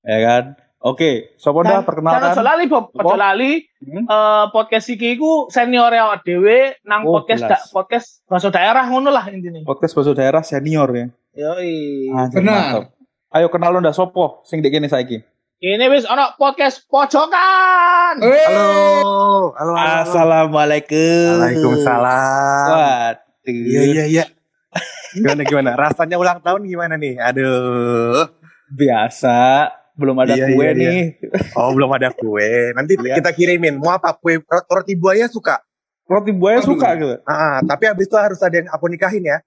[0.03, 0.45] Ya kan?
[0.81, 2.33] Oke, Soponda Dan- perkenalkan.
[2.33, 4.05] Jangan lali Bob, ojo lali Hmm?
[4.05, 9.09] eh, podcast iki iku senior awak dhewe nang Oh, podcast da, podcast bahasa daerah ngono
[9.09, 9.61] lah intinya.
[9.63, 11.07] Podcast bahasa daerah senior ya.
[11.33, 12.09] Yoi.
[12.11, 12.57] Anjir, Benar.
[12.57, 12.85] mantap.
[13.31, 15.21] Ayo kenal lo ndak sopo sing dek kene saiki.
[15.61, 18.17] Ini wis ono podcast pojokan.
[18.17, 19.73] Halo, halo.
[19.77, 21.37] Assalamualaikum.
[21.37, 22.65] Waalaikumsalam.
[22.73, 23.45] Waduh.
[23.45, 24.25] Iya iya iya.
[25.21, 25.77] Gimana gimana?
[25.77, 27.21] Rasanya ulang tahun gimana nih?
[27.21, 28.25] Aduh.
[28.73, 29.69] Biasa,
[30.01, 30.91] belum ada Iya, kue iya, iya.
[30.97, 31.05] nih.
[31.53, 32.73] Oh belum ada kue.
[32.73, 33.21] Nanti Iya.
[33.21, 33.85] kita kirimin.
[33.85, 35.61] Mau apa kue rot- roti buaya suka?
[36.09, 36.73] Roti buaya Aduh.
[36.73, 37.21] suka gitu.
[37.29, 39.45] Ah, tapi habis itu harus ada yang aku nikahin ya.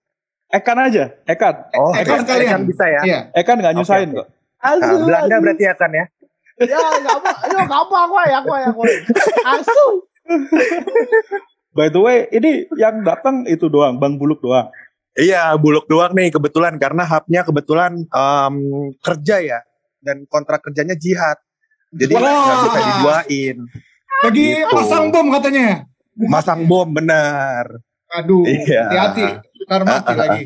[0.53, 1.73] Ekan aja, Ekan.
[1.73, 2.37] Oh, Ekan Ekan.
[2.37, 3.01] Ekan bisa ya.
[3.01, 3.19] Iya.
[3.33, 4.17] Ekan nggak nyusahin oke.
[4.21, 4.27] kok.
[4.63, 4.95] Ah, Asu.
[5.03, 5.43] Belanda asu.
[5.43, 6.05] berarti Ekan ya.
[6.55, 7.31] Ya, enggak apa.
[7.45, 8.81] Yo, enggak apa aku ya, aku ya, aku.
[8.85, 8.97] ya.
[9.51, 9.85] Asu.
[11.73, 14.69] By the way, ini yang datang itu doang, Bang Buluk doang.
[15.13, 18.55] Iya, buluk doang nih kebetulan karena hubnya kebetulan em,
[18.97, 19.59] kerja ya
[20.01, 21.37] dan kontrak kerjanya jihad.
[21.93, 23.57] Jadi nggak bisa diduain.
[24.23, 24.73] Lagi Gitu.
[24.73, 25.85] pasang bom katanya.
[26.17, 27.65] Masang bom benar.
[28.09, 28.89] Aduh, Iya.
[28.89, 29.25] hati-hati.
[29.65, 30.43] Ntar mati lagi.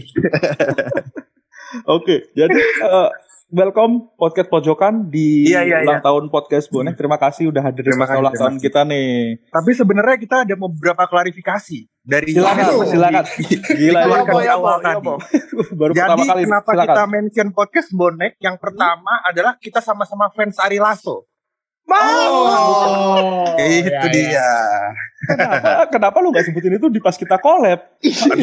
[1.96, 3.10] Oke, jadi eh,
[3.48, 6.06] welcome podcast pojokan di Iya, iya, ulang iya.
[6.06, 7.00] tahun podcast bonek.
[7.00, 8.66] Terima kasih udah hadir di Terima kasih, ulang terima tahun kasih.
[8.68, 9.12] kita nih.
[9.48, 12.88] Tapi sebenarnya kita ada beberapa klarifikasi dari Silakan, Waduh.
[12.92, 13.24] silakan.
[13.80, 15.08] Gila, Dikeluarkan ini di awal tadi.
[15.80, 16.42] baru Jadi pertama kali.
[16.44, 16.88] kenapa silakan.
[16.92, 18.32] kita mention podcast bonek?
[18.44, 21.24] Yang pertama adalah kita sama-sama fans Ari Lasso.
[21.88, 24.12] Oh, itu iya, iya.
[24.12, 24.50] dia.
[25.24, 27.80] Kenapa, kenapa lu gak sebutin itu di pas kita collab?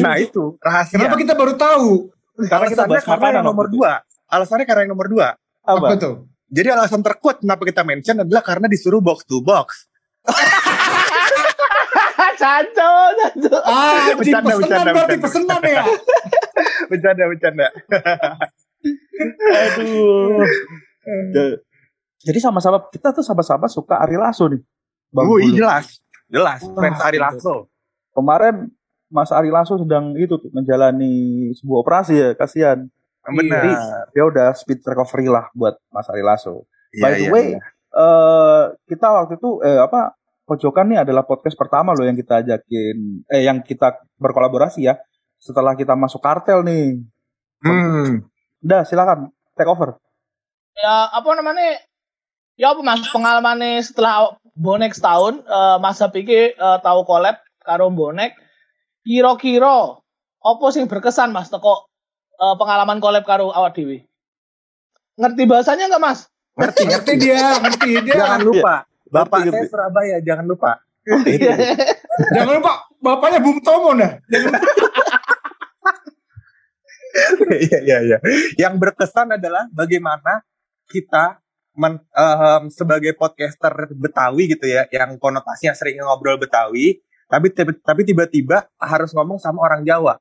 [0.01, 0.97] Nah itu rahasia.
[0.97, 2.09] Kenapa kita baru tahu?
[2.49, 3.73] Karena kita bahas karena makanan yang nomor itu.
[3.79, 4.01] dua.
[4.27, 5.27] Alasannya karena yang nomor dua.
[5.61, 5.95] Apa, Apa?
[5.95, 6.15] tuh?
[6.45, 9.85] Jadi alasan terkuat kenapa kita mention adalah karena disuruh box to box.
[12.35, 13.57] Caco, caco.
[13.63, 15.55] Ah, Bercanda, bercanda, berarti bercanda.
[15.55, 15.83] pesenan ya.
[16.91, 17.67] Bercanda, bercanda.
[19.55, 20.43] Aduh.
[21.31, 21.59] Ja-
[22.25, 24.61] Jadi sama-sama kita tuh sama-sama suka Ari Lasso nih.
[25.09, 25.53] Bang Bulu.
[25.53, 26.01] jelas.
[26.27, 26.59] Jelas.
[26.65, 27.69] Fans Ari Lasso.
[28.11, 28.67] Kemarin
[29.07, 31.13] Mas Ari Lasso sedang itu tuh menjalani
[31.55, 32.89] sebuah operasi ya, kasihan.
[33.25, 33.63] Benar.
[34.13, 36.69] Dia udah speed recovery lah buat Mas Ari Lasso.
[36.93, 37.61] Iya, By the iya, way, iya.
[37.95, 43.25] eh kita waktu itu eh apa Pojokan nih adalah podcast pertama loh yang kita ajakin
[43.33, 44.93] eh yang kita berkolaborasi ya
[45.41, 47.01] setelah kita masuk kartel nih.
[47.65, 48.29] Hmm.
[48.61, 49.97] Udah silakan take over.
[50.77, 51.81] Ya, apa namanya?
[52.61, 58.37] Ya apa Mas pengalamannya setelah bonek setahun eh Mas Sapiki eh, tahu collab karo bonek
[59.01, 59.97] kira-kira
[60.45, 61.89] apa sing berkesan Mas teko
[62.35, 64.03] eh, pengalaman collab karo awak dewi?
[65.15, 66.19] Ngerti bahasanya enggak Mas?
[66.55, 68.15] Ngerti, ngerti dia, ngerti dia.
[68.19, 68.75] Jangan lupa.
[69.05, 69.67] Bapak Ngerti, saya.
[69.71, 70.71] Surabaya, jangan lupa.
[72.33, 74.17] Jangan lupa bapaknya Bung Tomo dah.
[74.25, 74.57] Jangan
[77.47, 78.17] Iya, iya, iya.
[78.59, 80.43] Yang berkesan adalah bagaimana
[80.91, 81.39] kita
[81.77, 86.99] men- ehm, sebagai podcaster Betawi gitu ya, yang konotasinya sering ngobrol Betawi,
[87.31, 90.19] tapi tiba- tapi tiba-tiba harus ngomong sama orang Jawa.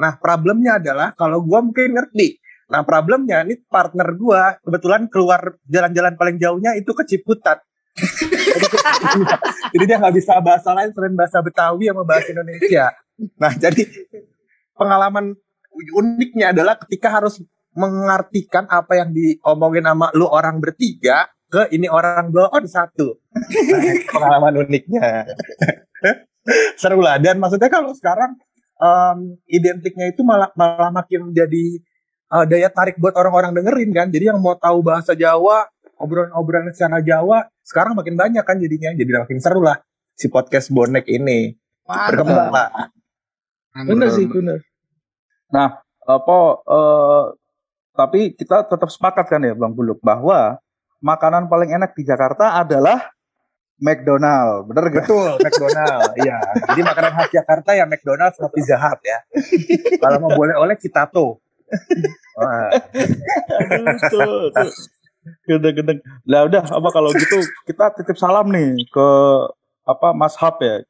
[0.00, 2.40] Nah, problemnya adalah kalau gua mungkin ngerti.
[2.72, 7.60] Nah, problemnya ini partner gua kebetulan keluar jalan-jalan paling jauhnya itu ke Ciputat.
[9.76, 12.96] Jadi, dia nggak bisa bahasa lain selain bahasa Betawi sama bahasa Indonesia.
[13.36, 13.84] Nah, jadi
[14.72, 15.36] pengalaman
[15.92, 17.44] uniknya adalah ketika harus
[17.76, 23.18] mengartikan apa yang diomongin sama lu orang bertiga ke ini orang blow on satu.
[23.34, 25.26] Nah, pengalaman uniknya.
[26.78, 27.18] Seru lah.
[27.20, 28.38] Dan maksudnya kalau sekarang
[28.80, 31.78] em, identiknya itu malah malah makin jadi
[32.32, 34.06] uh, daya tarik buat orang-orang dengerin kan.
[34.08, 35.68] Jadi yang mau tahu bahasa Jawa,
[36.00, 38.90] obrolan-obrolan secara Jawa, sekarang makin banyak kan jadinya.
[38.96, 39.76] Jadi makin seru lah
[40.16, 41.52] si podcast bonek ini.
[41.84, 42.68] Berkembang lah.
[43.86, 44.62] Bener sih, bener.
[46.10, 47.24] apa eh,
[47.94, 50.58] tapi kita tetap sepakat kan ya Bang Buluk bahwa
[51.02, 53.10] makanan paling enak di Jakarta adalah
[53.80, 55.08] McDonald, bener gak?
[55.08, 56.12] Betul, McDonald.
[56.20, 56.38] Iya.
[56.68, 59.18] Jadi makanan khas Jakarta ya McDonald sama Pizza Hut ya.
[59.96, 61.40] Kalau mau boleh oleh Citato.
[62.36, 62.70] Wah.
[64.12, 64.70] Tuh, tuh.
[65.46, 66.00] Gedeng-gedeng.
[66.28, 69.08] Lah udah apa kalau gitu kita titip salam nih ke
[69.84, 70.80] apa Mas Hab ya.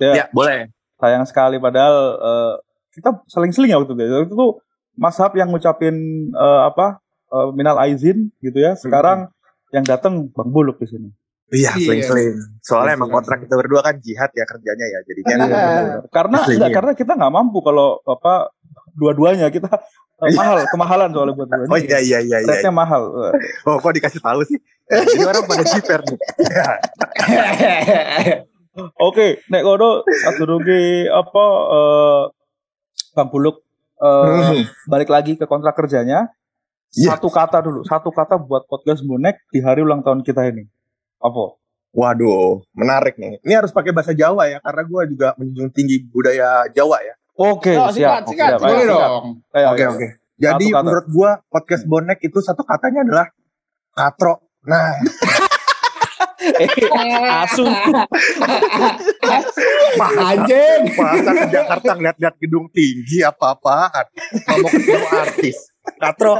[0.00, 0.72] Ya, Ya, boleh.
[0.96, 2.54] sayang sekali padahal eh,
[2.96, 4.04] kita seling-seling ya waktu itu.
[4.04, 4.48] Waktu itu
[4.96, 5.96] Mas Hab yang ngucapin
[6.32, 7.00] eh, apa
[7.32, 8.76] eh, minal aizin gitu ya.
[8.76, 9.28] Sekarang
[9.72, 11.08] yang datang Bang Buluk di sini.
[11.50, 11.82] Iya, Iya.
[11.82, 12.34] seling-seling.
[12.62, 13.14] Soalnya emang Seling-seling.
[13.14, 14.98] kontrak kita berdua kan jihad ya kerjanya ya.
[15.02, 15.34] Jadinya
[16.08, 16.76] Karena Asli, enggak, iya.
[16.78, 18.50] karena kita nggak mampu kalau apa
[18.94, 19.66] dua-duanya kita
[20.20, 22.46] eh, mahal kemahalan soalnya buat dua Oh iya iya iya iya.
[22.46, 23.02] Rate-nya mahal.
[23.30, 23.32] Eh,
[23.66, 24.56] Oh, kok dikasih tahu sih?
[24.86, 26.18] Jadi orang pada jiper nih.
[29.00, 32.22] Oke, nek kono sadurunge apa eh
[33.10, 33.66] Bang Buluk
[33.98, 36.30] eh, balik lagi ke kontrak kerjanya.
[36.90, 37.14] Iya.
[37.14, 40.66] Satu kata dulu, satu kata buat podcast bonek di hari ulang tahun kita ini.
[41.20, 41.44] Apa?
[41.90, 43.42] Waduh, menarik nih.
[43.42, 47.14] Ini harus pakai bahasa Jawa ya, karena gue juga menjunjung tinggi budaya Jawa ya.
[47.34, 48.22] Oke, Oh, siap.
[48.22, 48.50] sikat, Oke, sikat.
[48.50, 48.60] siap.
[48.60, 49.24] Ayo, Boleh dong.
[49.50, 50.06] Oke oke.
[50.36, 50.82] Jadi Satu kata.
[50.82, 53.26] menurut gue podcast bonek itu satu katanya adalah
[53.90, 54.34] katro.
[54.62, 54.96] Nah,
[57.44, 57.64] Asu.
[60.00, 60.80] Anjing.
[60.94, 64.06] masa ke Jakarta ngeliat-lihat gedung tinggi apa-apaan.
[64.46, 65.56] Ngomong ketemu artis.
[65.96, 66.32] Katro.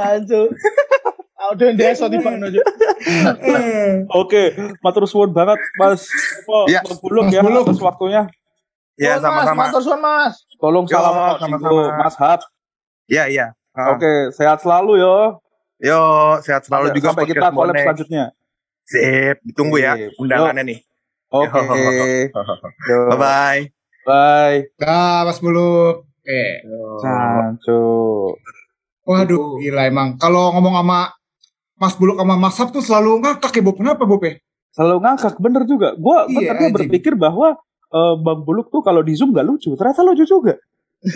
[1.41, 1.53] Anjir.
[1.57, 2.61] Udah desa di Bang Nojo.
[4.21, 6.79] Oke, matur suwun banget Mas apa, Iya.
[6.83, 7.65] Bang Buluk Mas ya Buluk.
[7.65, 8.23] atas waktunya.
[8.95, 9.61] Ya Mas, sama-sama.
[9.65, 10.33] Matur suwun, Mas.
[10.55, 11.69] Tolong Yo, salam sama-sama.
[11.81, 12.39] sama Mas Hab.
[13.09, 13.47] Iya iya.
[13.71, 13.95] Ah.
[13.95, 15.41] Oke, sehat selalu yo.
[15.81, 16.01] Yo,
[16.41, 17.83] sehat selalu juga sampai kita collab bonek.
[17.83, 18.23] selanjutnya.
[18.83, 20.79] Sip, ditunggu ya undangannya nih.
[21.31, 22.29] Oke.
[22.85, 22.99] Yo.
[23.09, 23.61] Bye bye.
[24.03, 24.57] Bye.
[24.77, 26.05] Dah, Mas Buluk.
[26.05, 26.43] Oke.
[27.01, 27.81] Cancu.
[29.01, 30.19] Waduh, gila emang.
[30.21, 31.09] Kalau ngomong sama
[31.81, 33.75] Mas Buluk sama Mas Hap tuh selalu ngakak ya, Bob.
[33.75, 34.37] Kenapa, Bob ya?
[34.71, 35.97] Selalu ngakak bener juga.
[35.97, 36.71] Gua Iya, anjing.
[36.71, 37.57] berpikir bahwa
[37.89, 39.73] eh, Bang Buluk tuh kalau di Zoom gak lucu.
[39.73, 40.55] Ternyata lucu juga.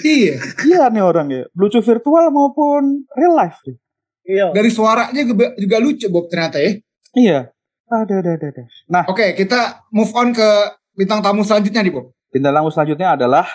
[0.02, 0.42] Iya.
[0.66, 1.44] Iya nih orang ya.
[1.54, 3.62] Lucu virtual maupun real life.
[3.62, 3.78] deh.
[4.26, 4.50] Iya.
[4.50, 6.82] Dari suaranya juga, juga lucu, Bob, ternyata ya.
[7.14, 7.40] Iya.
[7.86, 8.64] Ada, ada, ada.
[8.90, 10.50] Nah, Oke, kita move on ke
[10.92, 12.10] bintang tamu selanjutnya nih, Bob.
[12.28, 13.46] bintang tamu selanjutnya adalah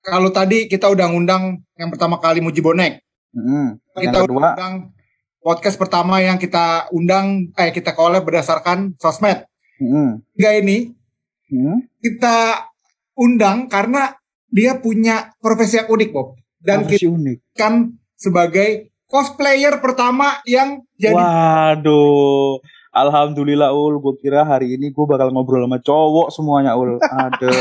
[0.00, 3.02] Kalau tadi kita udah ngundang yang pertama kali Muji Bonek.
[3.34, 4.74] mm, yang Kita udah kedua undang
[5.46, 9.46] podcast pertama yang kita undang, eh kita collab berdasarkan sosmed.
[9.78, 10.90] mm, Tiga ini
[11.54, 12.66] mm, kita
[13.14, 14.18] undang karena
[14.50, 16.34] dia punya profesi yang unik, Bob.
[16.58, 17.38] Dan profesi kita unik.
[17.54, 22.58] kan sebagai cosplayer pertama yang jadi Waduh.
[22.96, 26.96] Alhamdulillah ul, gue kira hari ini gue bakal ngobrol sama cowok semuanya ul.
[26.98, 27.54] Ada.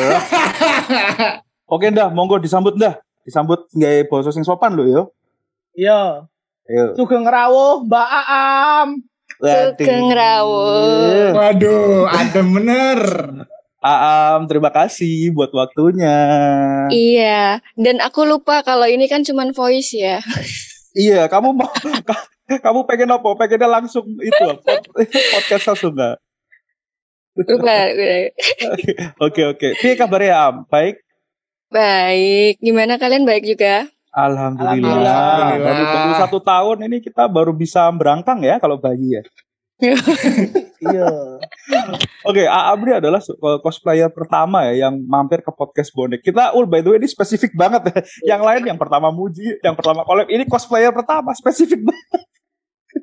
[1.75, 2.97] Oke dah, monggo disambut dah.
[3.27, 5.11] Disambut nggak basa sing sopan lo yo.
[5.75, 6.23] Iya.
[6.65, 6.97] Ayo.
[6.97, 8.89] Sugeng rawuh Mbak Aam.
[9.37, 11.29] Sugeng rawuh.
[11.35, 12.99] Waduh, ada bener.
[13.85, 16.17] Aam, terima kasih buat waktunya.
[16.89, 20.25] Iya, dan aku lupa kalau ini kan cuman voice ya.
[20.97, 21.69] Iya, kamu mau
[22.01, 22.25] ka-
[22.65, 23.29] kamu pengen apa?
[23.37, 26.17] Pengennya langsung itu pod- podcast langsung nggak?
[27.45, 27.77] Lupa.
[27.93, 28.09] lupa.
[29.27, 29.67] Oke oke.
[29.77, 30.55] Piye kabarnya Am?
[30.65, 31.03] Baik.
[31.69, 33.85] Baik, gimana kalian baik juga?
[34.15, 34.95] Alhamdulillah.
[35.03, 35.59] Alhamdulillah.
[35.59, 39.23] Baru, baru satu tahun ini kita baru bisa berangkang ya kalau bayi ya.
[40.85, 41.07] Iya.
[42.29, 43.17] Oke, ini adalah
[43.63, 46.21] cosplayer pertama ya yang mampir ke podcast bonek.
[46.21, 47.99] Kita, ul by the way ini spesifik banget ya.
[48.37, 52.21] Yang lain yang pertama Muji, yang pertama collab, ini cosplayer pertama spesifik banget.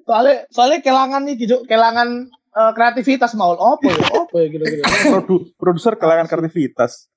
[0.07, 3.98] Soalnya soalnya kelangan nih gitu, kelangan eh, kreativitas mau apa ya?
[3.98, 4.83] Apa ya gitu-gitu.
[5.11, 7.11] Produ- produser kelangan kreativitas.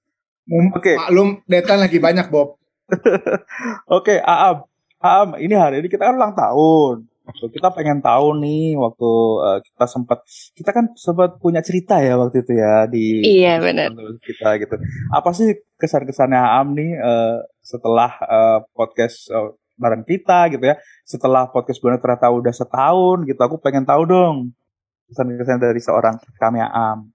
[0.73, 2.58] Oke, Maklum, Detan lagi banyak, Bob.
[3.98, 4.65] oke, Aam.
[5.02, 7.06] Aam, ini hari ini kita kan ulang tahun.
[7.41, 9.12] So, kita pengen tahu nih waktu
[9.49, 10.22] eh, kita sempat
[10.53, 13.89] kita kan sempat punya cerita ya waktu itu ya di Iya, benar.
[14.22, 14.78] kita gitu.
[15.09, 20.78] Apa sih kesan-kesannya Am nih eh, setelah eh, podcast eh, bareng kita gitu ya?
[21.01, 23.41] Setelah podcast benar ternyata udah setahun gitu.
[23.41, 24.53] Aku pengen tahu dong
[25.09, 27.09] kesan-kesan dari seorang kami Am.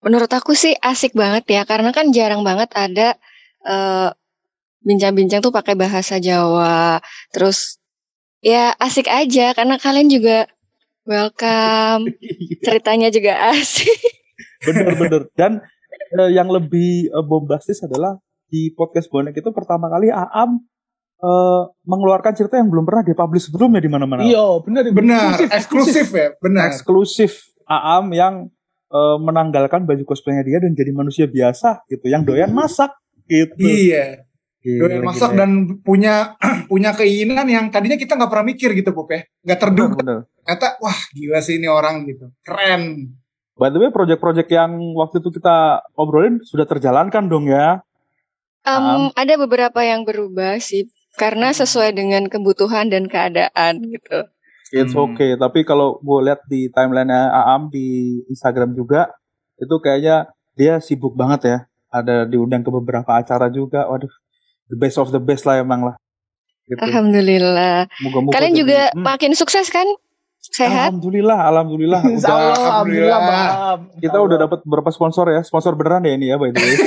[0.00, 3.12] Menurut aku sih asik banget ya, karena kan jarang banget ada
[3.68, 4.08] eh,
[4.84, 7.00] bincang-bincang tuh pakai bahasa Jawa.
[7.32, 7.80] Terus
[8.40, 10.48] ya asik aja, karena kalian juga
[11.04, 12.12] welcome.
[12.66, 14.00] Ceritanya juga asik.
[14.64, 15.28] Bener-bener.
[15.36, 15.60] Dan
[16.16, 18.16] eh, yang lebih eh, bombastis adalah
[18.50, 20.58] di podcast bonek itu pertama kali Aam
[21.20, 24.22] eh, mengeluarkan cerita yang belum pernah dipublish sebelumnya di mana-mana.
[24.26, 24.82] Iya, bener.
[24.90, 26.72] Benar, eksklusif ya, benar.
[26.72, 27.32] Eksklusif
[27.68, 28.48] Aam yang
[28.90, 32.90] eh, menanggalkan baju cosplaynya dia dan jadi manusia biasa gitu, yang doyan masak
[33.28, 33.60] gitu.
[33.60, 34.29] Iya.
[34.60, 35.38] Gila, Doyan masak gila.
[35.40, 35.50] dan
[35.80, 36.14] punya
[36.70, 39.24] punya keinginan yang tadinya kita nggak pernah mikir gitu, Pop ya.
[39.40, 39.96] Nggak terduga.
[39.96, 40.18] Bener.
[40.44, 42.28] Kata, wah gila sih ini orang gitu.
[42.44, 43.14] Keren.
[43.56, 47.84] By the way, project-project yang waktu itu kita obrolin sudah terjalankan dong ya.
[48.60, 54.28] Em, ada beberapa yang berubah sih karena sesuai dengan kebutuhan dan keadaan gitu.
[54.70, 55.12] It's Hmm.
[55.12, 55.34] okay.
[55.34, 59.10] Tapi kalau gue lihat di timeline Aam di Instagram juga,
[59.56, 61.58] itu kayaknya dia sibuk banget ya.
[61.90, 63.90] Ada diundang ke beberapa acara juga.
[63.90, 64.12] Waduh,
[64.70, 65.94] the best of the best lah emang lah.
[66.64, 66.78] Gitu.
[66.78, 67.90] Alhamdulillah.
[68.00, 69.02] Moga-moga Kalian jadi- juga Hmm.
[69.02, 69.84] makin sukses kan?
[70.40, 70.96] Sehat?
[70.96, 72.00] Alhamdulillah, alhamdulillah.
[72.06, 74.00] Udah, Allah, alhamdulillah, Alhamdulillah.
[74.00, 75.42] Kita udah dapat beberapa sponsor ya.
[75.42, 76.74] Sponsor beneran ya ini ya by the way.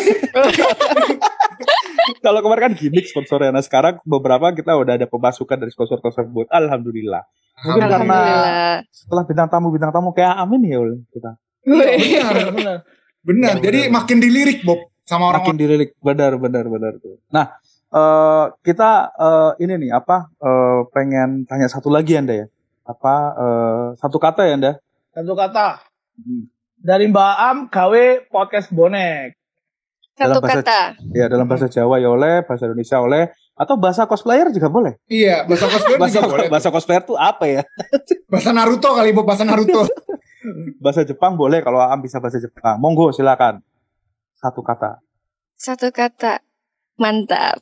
[2.23, 3.51] Kalau kemarin kan gimmick sponsornya.
[3.51, 6.47] Nah sekarang beberapa kita udah ada pemasukan dari sponsor tersebut.
[6.49, 7.21] Alhamdulillah.
[7.61, 8.75] Mungkin karena Alhamdulillah.
[8.89, 10.79] setelah bintang tamu bintang tamu kayak Amin ya
[11.11, 11.31] kita.
[11.63, 12.77] Benar, bener.
[13.21, 13.53] benar.
[13.59, 17.19] Jadi makin dilirik, Bob, sama orang makin dilirik benar benar benar tuh.
[17.29, 17.55] Nah
[17.93, 22.47] eh, kita eh, ini nih apa eh, pengen tanya satu lagi anda ya
[22.83, 24.73] apa eh, satu kata ya anda
[25.09, 25.77] Satu kata.
[26.15, 26.49] Hmm.
[26.75, 29.37] Dari Mbak Am, gawe podcast bonek.
[30.11, 30.79] Satu Dalam bahasa- kata.
[31.09, 33.23] ya dalam bahasa Jawa ya oleh bahasa Indonesia oleh
[33.53, 36.47] atau bahasa cosplayer juga boleh Iya, bahasa cosplayer bahasa juga boleh.
[36.53, 37.61] bahasa cosplayer tuh apa ya
[38.33, 39.85] Bahasa Naruto kali, Bob, bahasa Naruto.
[40.83, 43.61] bahasa Jepang boleh kalau Am bisa bahasa Jepang monggo silakan
[44.35, 44.97] satu kata
[45.55, 46.41] Satu kata.
[46.95, 47.61] Mantap.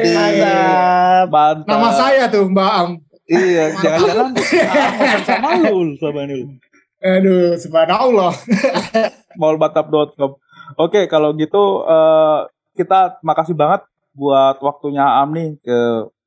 [0.00, 1.26] Mantap.
[1.32, 2.90] mantap Nama saya tuh, Mbak Am.
[3.30, 4.26] iya jangan-jangan
[5.28, 6.50] sama lu sama ini Ul.
[7.00, 8.34] Aduh, subhanallah.
[9.40, 10.36] mallbatap.com.
[10.76, 12.38] Oke, kalau gitu eh,
[12.74, 15.78] kita makasih banget buat waktunya Am nih ke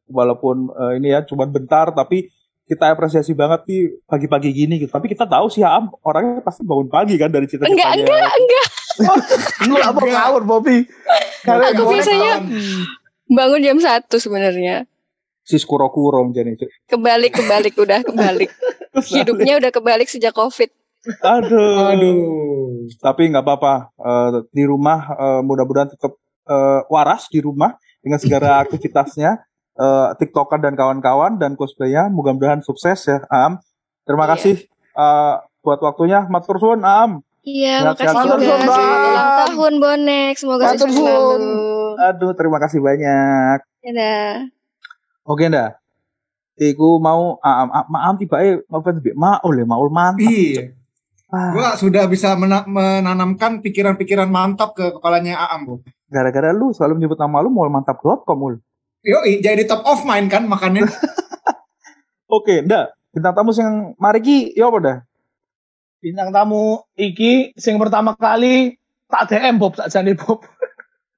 [0.09, 2.31] walaupun eh, ini ya cuma bentar tapi
[2.63, 4.89] kita apresiasi banget nih pagi-pagi gini gitu.
[4.89, 7.99] Tapi kita tahu sih Am orangnya pasti bangun pagi kan dari Enggak, cita-citanya.
[7.99, 8.67] enggak, enggak.
[9.67, 10.87] Lu mau ngawur, Bobby.
[11.43, 12.39] Gawe Aku biasanya
[13.33, 14.85] bangun jam satu sebenarnya.
[15.43, 16.55] Sis kuro-kuro jadi.
[16.87, 18.47] Kebalik, kebalik, udah kebalik.
[19.11, 20.71] Hidupnya udah kebalik sejak COVID.
[21.19, 21.91] Aduh.
[21.91, 22.87] Aduh.
[23.03, 23.91] Tapi nggak apa-apa.
[23.91, 26.15] Eh, di rumah eh, mudah-mudahan tetap
[26.47, 29.43] eh, waras di rumah dengan segala aktivitasnya.
[29.73, 33.59] Eh, TikTokan dan kawan-kawan dan cosplaynya mudah-mudahan sukses ya Am.
[34.07, 34.31] Terima Iya.
[34.37, 34.55] kasih
[34.95, 36.23] eh, buat waktunya.
[36.31, 37.19] Matur suwun Am.
[37.43, 38.55] Iya, makasih juga.
[38.55, 40.33] Selamat ulang tahun bonek.
[40.39, 41.35] Semoga sukses selalu.
[41.97, 43.59] Aduh, terima kasih banyak.
[43.83, 44.47] Dadah.
[45.23, 45.79] Oke ndak.
[46.53, 50.29] Iku mau Am, Am, Am tiba eh ngefans mbek Maul ya, Maul mantap.
[50.29, 50.77] Iya.
[51.33, 55.81] Ah, Gua sudah bisa mena- menanamkan pikiran-pikiran mantap ke kepalanya Aam, Bob.
[56.05, 58.55] gara-gara lu selalu menyebut nama lu Maul mantap.com Ul.
[59.01, 60.85] Yoi, jadi top of mind kan makannya.
[62.29, 62.93] Oke, ndak.
[63.09, 64.97] Bintang tamu yang mari ki yo apa dah?
[66.01, 70.41] Bintang tamu iki sing pertama kali tak DM Bob sakjane Bob.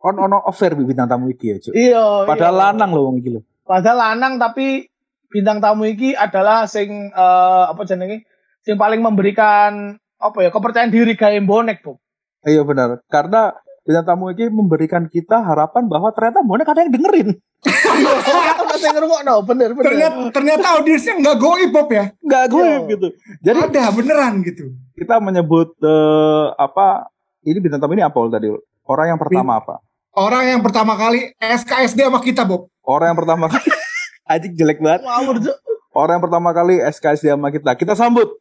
[0.06, 1.74] On ono offer bi bintang tamu iki ya, Cuk.
[1.74, 2.30] Iya.
[2.30, 2.62] Padahal iya.
[2.70, 3.42] lanang loh wong iki lho.
[3.66, 4.86] Padahal lanang tapi
[5.34, 8.30] bintang tamu iki adalah sing eh, apa jenenge?
[8.62, 11.98] Sing paling memberikan apa ya kepercayaan diri gawe bonek, Bob.
[12.46, 13.02] Iya benar.
[13.10, 13.50] Karena
[13.82, 17.30] bintang tamu iki memberikan kita harapan bahwa ternyata bonek ada yang dengerin.
[18.86, 19.86] Ngrungokno, bener bener.
[19.90, 22.14] ternyata ternyata audiensnya nggak goib, Bob ya.
[22.22, 22.78] Enggak gue Iya.
[22.94, 23.08] gitu.
[23.42, 24.64] Jadi Ada beneran gitu.
[24.94, 27.10] kita menyebut eh, apa
[27.42, 28.54] ini bintang tamu ini apa tadi?
[28.86, 29.82] Orang yang pertama apa?
[30.16, 32.72] Orang yang pertama kali SKSD sama kita, Bob.
[32.82, 33.68] Orang yang pertama kali
[34.32, 35.04] Anjing jelek banget.
[35.44, 35.58] Cuk.
[35.92, 37.76] Orang yang pertama kali SKSD sama kita.
[37.76, 38.40] Kita sambut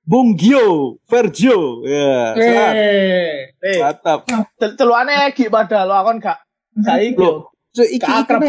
[0.00, 1.80] Bung Gio, Vergio.
[1.82, 2.74] Ya, silakan.
[2.76, 4.18] Eh, Eh, Mantap.
[4.54, 6.38] cel- celuane Egi padahal lo akon gak
[6.76, 7.16] gak iki.
[7.16, 8.44] Loh, Cuk, iki akrab.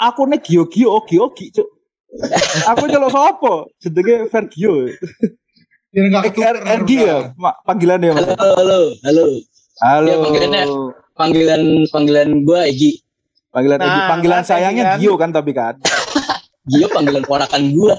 [0.00, 1.68] aku nih Gio Gio Ogi Ogi, Cuk.
[2.66, 3.68] aku nyelok sapa?
[3.78, 4.88] Jenenge Vergio.
[5.92, 6.56] nggak ketukar.
[6.80, 8.26] RG ya, Ma- panggilannya Mas.
[8.32, 9.24] Halo, halo, halo.
[9.80, 10.08] Halo.
[10.08, 10.64] Ya, panggilannya.
[11.20, 11.62] Panggilan
[11.92, 12.96] panggilan gua Egi.
[13.52, 14.00] Panggilan Egi.
[14.00, 14.98] Nah, Panggilan kan, sayangnya Egi kan.
[15.04, 15.74] Gio kan tapi kan.
[16.64, 17.94] Gio panggilan ponakan gua.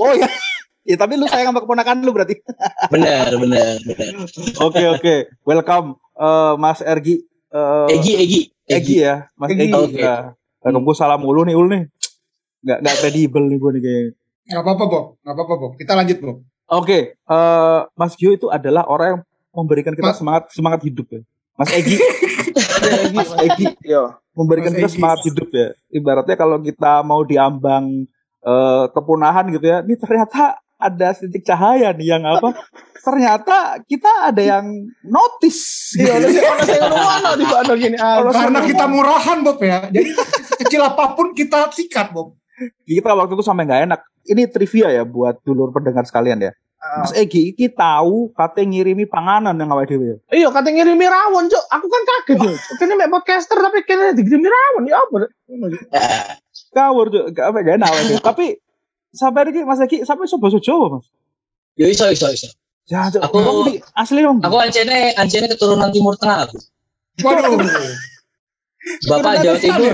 [0.00, 0.24] Oh ya.
[0.86, 2.38] Ya tapi lu sayang sama keponakan lu berarti.
[2.94, 4.22] Benar, benar, benar.
[4.62, 5.14] Oke oke.
[5.42, 7.26] Welcome eh, Mas Ergi.
[7.50, 8.40] Eh, Egi, Egi,
[8.70, 9.66] Egi ya, Mas Egi.
[9.66, 9.74] Egi.
[9.74, 9.98] Oke.
[9.98, 10.30] Ya.
[10.62, 11.90] Gue salam mulu nih Ul nih.
[12.62, 14.10] Nggak nggak credible nih gue nih kayaknya.
[14.46, 15.04] Nggak apa-apa, Bob.
[15.26, 15.72] Nggak apa-apa, Bob.
[15.74, 16.36] Kita lanjut, Bob.
[16.70, 21.22] Oke, eh, Mas Gio itu adalah orang yang memberikan kita Mas- semangat semangat hidup ya.
[21.58, 21.98] Mas Egi,
[23.16, 24.16] Mas Egi Yo.
[24.32, 24.96] memberikan Mas kita Egi.
[24.96, 25.68] semangat hidup ya.
[25.92, 28.08] Ibaratnya kalau kita mau diambang
[28.42, 32.52] eh, kepunahan gitu ya, ini ternyata ada titik cahaya nih yang apa?
[33.00, 34.66] Ternyata kita ada yang
[35.06, 35.94] notice.
[35.96, 36.26] Iya,
[36.66, 37.96] sing ngono di ono gini.
[37.96, 39.88] Ah, Karena kita murahan Bob ya.
[39.88, 40.10] Jadi
[40.64, 42.36] kecil apa pun kita sikat Bob.
[42.84, 44.00] Kita waktu itu sampai nggak enak.
[44.26, 46.52] Ini trivia ya buat dulur pendengar sekalian ya.
[46.96, 50.22] Mas Egi iki tahu kate ngirimi panganan yang awake dhewe.
[50.28, 51.64] Iya, kata ngirimi rawon, Cuk.
[51.68, 52.56] Aku kan kaget, Cuk.
[52.80, 55.28] Kene mek podcaster tapi kene digirimi rawon ya apa?
[56.72, 57.90] Kawur tuh, gak apa gak enak.
[58.28, 58.60] Tapi
[59.10, 61.06] sampai iki Mas Egi sampai sobo Jawa, Mas.
[61.76, 62.48] Yo iso iso iso.
[62.86, 63.20] Ya, Cuk.
[63.20, 64.38] Aku- Wong di- asli dong.
[64.40, 66.56] Aku ancene ancene keturunan Timur Tengah aku.
[67.20, 67.56] Waduh.
[69.08, 69.92] Bapak Jawa Timur.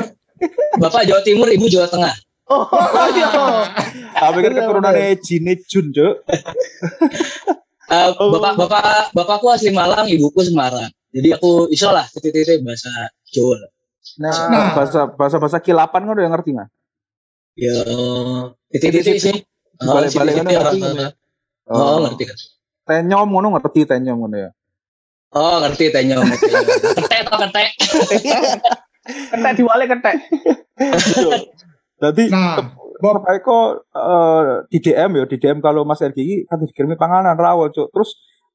[0.76, 2.12] Bapak Jawa Timur, Ibu Jawa Tengah.
[2.52, 2.68] Oh,
[3.16, 3.28] iya.
[4.22, 6.14] Tapi kan Bener, keturunannya Jine Jun, Cuk.
[7.88, 10.92] Eh, bapak bapak bapakku asli Malang, ibuku Semarang.
[11.12, 12.88] Jadi aku iso lah titik-titik bahasa
[13.28, 13.56] Jawa.
[14.20, 14.68] Nah, Nah.
[14.76, 16.68] bahasa bahasa bahasa kilapan kan udah ngerti nggak?
[17.56, 17.74] Ya
[18.68, 19.36] titik-titik sih.
[19.80, 20.78] Oh, Balik-balik kan ngerti.
[20.80, 21.16] orang-
[21.68, 22.36] Oh, ngerti kan.
[22.82, 24.50] Tenyom ngono ngerti tenyom ngono ya.
[25.32, 27.68] Oh, ngerti tanya Ketek atau ketek.
[29.32, 30.16] Ketek diwale ketek.
[32.02, 32.58] Jadi Nah,
[32.98, 37.70] Bob Eko eh, di DM ya, di DM kalau Mas Ergi kan dikirimi panganan rawon,
[37.70, 37.90] Cuk.
[37.94, 38.10] Terus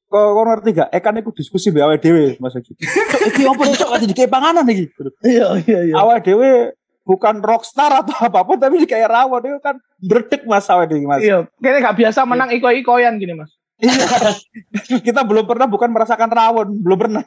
[0.08, 0.90] kok kok ngerti gak?
[0.92, 2.76] Ekan iku diskusi mbek awake dhewe, Mas Ergi.
[3.32, 4.88] Iki opo Cuk kan dikirimi panganan iki.
[5.24, 5.96] Iya, iya, iya.
[6.00, 6.76] Awake dhewe
[7.08, 11.24] bukan rockstar atau apa pun tapi kayak rawon itu kan berdek Mas awake dhewe, Mas.
[11.24, 13.52] Iya, kayaknya gak biasa menang iko-ikoyan gini, Mas.
[13.84, 14.08] Iya.
[15.08, 17.24] Kita belum pernah bukan merasakan rawon, belum pernah.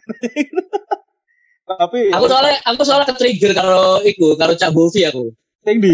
[1.70, 5.30] Tapi Aku soalnya aku soalnya ke-trigger karo iku, karo Cak Bovi aku.
[5.64, 5.92] Sing di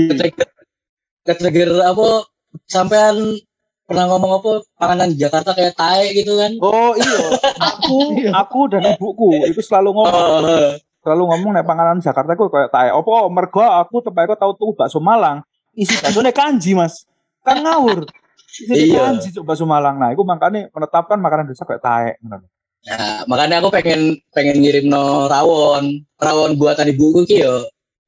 [1.27, 2.23] ke-trigger apa
[2.71, 3.35] sampean
[3.87, 6.59] pernah ngomong apa panganan di Jakarta kayak tae gitu kan.
[6.59, 7.19] Oh iya,
[7.63, 7.99] aku
[8.35, 10.75] aku dan ibuku itu selalu ngomong Oh,
[11.07, 12.91] selalu ngomong nek panganan Jakarta ku kayak tae.
[12.91, 15.43] Opo mergo aku tempat aku tahu tuh bakso Malang.
[15.77, 17.07] Isi baksonya kanji, Mas.
[17.47, 18.07] Kan ngawur.
[18.51, 19.07] Isi Iya.
[19.13, 20.03] kanji cuk bakso Malang.
[20.03, 22.11] Nah, itu makanya menetapkan makanan desa kayak tae.
[22.27, 22.47] ngono.
[22.87, 27.55] Nah, makanya aku pengen pengen ngirim no rawon, rawon buatan ibuku ki yo.
[27.55, 27.63] Ah,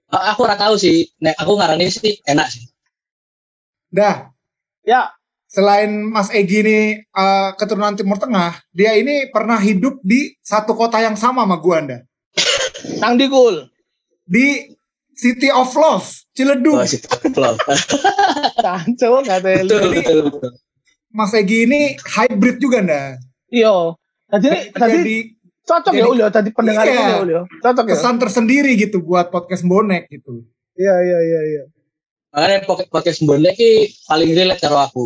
[0.09, 2.65] Aku ora tahu sih, nek aku ngarani sih enak sih.
[3.93, 4.33] dah.
[4.85, 5.13] Ya,
[5.49, 11.01] Selain Mas Egi ini eh, keturunan Timur Tengah, dia ini pernah hidup di satu kota
[11.01, 11.99] yang sama sama gua Anda.
[13.01, 13.65] nang dikul.
[14.29, 14.77] Di
[15.17, 16.05] City of Love,
[16.37, 16.77] Ciledug.
[16.77, 17.01] Oh, sih.
[17.33, 17.59] Love.
[18.65, 20.05] Tanco gak betul, teli.
[20.05, 20.53] betul, betul.
[21.09, 23.03] Mas Egi ini hybrid juga Anda.
[23.49, 23.97] Iya.
[24.29, 25.17] Tadi tadi
[25.69, 26.97] Jadi cocok ya jadi- Ulio tadi pendengar Iya.
[26.97, 27.41] ya Ulio.
[27.61, 27.91] Cocok ya.
[27.93, 30.49] kesan tersendiri gitu buat podcast bonek gitu.
[30.75, 31.63] Iya, iya, iya, iya.
[32.31, 33.71] Makanya podcast podcast bonek ki
[34.05, 35.05] paling relate karo aku.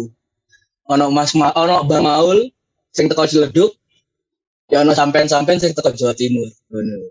[0.84, 2.46] Ono Mas Ma, ono Bang Maul
[2.88, 3.74] sing teko Ciledug.
[4.66, 6.46] Ya ono sampean-sampean sing teko Jawa Timur.
[6.68, 7.10] Ngono.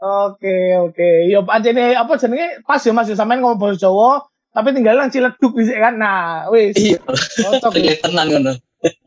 [0.00, 1.10] Oke, oke.
[1.26, 5.08] Yo pancene apa jenenge pas ya Mas ya, sampean ngomong bahasa Jawa tapi tinggal nang
[5.08, 5.94] Ciledug dhisik kan.
[5.94, 6.74] Nah, wis.
[6.74, 7.70] Iya, Cocok.
[7.72, 7.80] ya.
[7.84, 8.52] relate tenan ngono.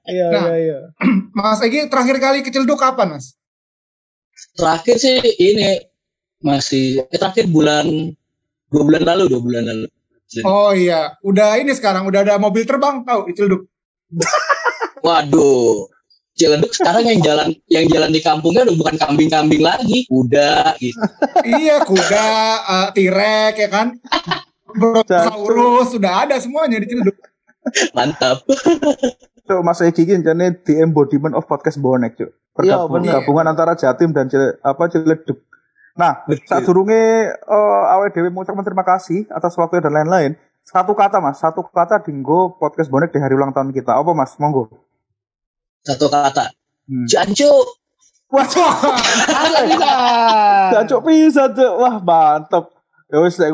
[0.03, 0.43] Iya, Nah.
[0.45, 0.77] iya, iya.
[1.35, 3.33] Mas Egi terakhir kali ke Ciledug kapan Mas?
[4.53, 5.79] Terakhir sih ini
[6.43, 8.11] masih eh, terakhir bulan
[8.67, 9.87] dua bulan lalu, dua bulan lalu.
[10.43, 13.63] Oh iya, udah ini sekarang udah ada mobil terbang tahu di Ciledug.
[15.05, 15.87] Waduh.
[16.33, 20.97] Ciledug sekarang yang jalan yang jalan di kampungnya udah bukan kambing-kambing lagi, kuda gitu.
[21.61, 22.27] iya, kuda,
[22.65, 23.87] eh, tirek ya kan.
[24.73, 27.17] Brontosaurus sudah ada semuanya di Ciledug.
[27.93, 28.41] Mantap.
[29.43, 32.17] Cuk, Mas ini jane the embodiment of podcast bonek,
[32.61, 33.13] Iya, Pergabung- bener.
[33.21, 35.41] Gabungan antara Jatim dan Cile, apa Ciledug.
[35.93, 36.45] Nah, Betul.
[36.49, 40.33] saat durunge uh, awal dewi mengucapkan terima kasih atas waktu dan lain-lain.
[40.65, 43.93] Satu kata mas, satu kata dinggo podcast bonek di hari ulang tahun kita.
[43.93, 44.33] Apa mas?
[44.41, 44.69] Monggo.
[45.85, 46.49] Satu kata.
[46.89, 47.05] Hmm.
[47.05, 47.51] Jancu.
[48.33, 49.93] Wah, Ada bisa.
[50.89, 51.05] Cuk.
[51.77, 52.73] Wah mantep.
[53.13, 53.53] Ya wis eh,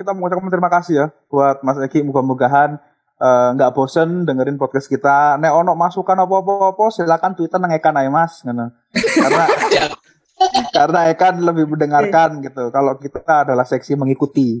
[0.00, 2.80] kita mengucapkan terima kasih ya buat Mas Egi mudah-mudahan
[3.16, 5.40] eh, nggak bosen dengerin podcast kita.
[5.40, 8.72] Nek ono masukan apa-apa silakan Twitter nang Ekan ae Mas ngono.
[8.92, 9.90] Karena Siap.
[10.76, 12.68] karena Ekan lebih mendengarkan gitu.
[12.68, 14.60] Kalau kita adalah seksi mengikuti.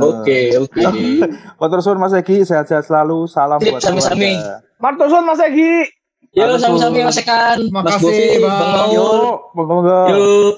[0.00, 0.84] Oke, oke.
[1.60, 3.24] Matur suwun Mas Egi, sehat-sehat selalu.
[3.24, 4.36] Salam Sip, buat sami-sami.
[4.76, 5.88] Martosun Mas Egi.
[6.36, 7.00] Yo, Matur sami-sami.
[7.00, 8.92] Mas Ekan, Makasih, Bang.
[8.92, 9.08] Yo,
[9.56, 10.00] monggo.
[10.12, 10.54] Yuk.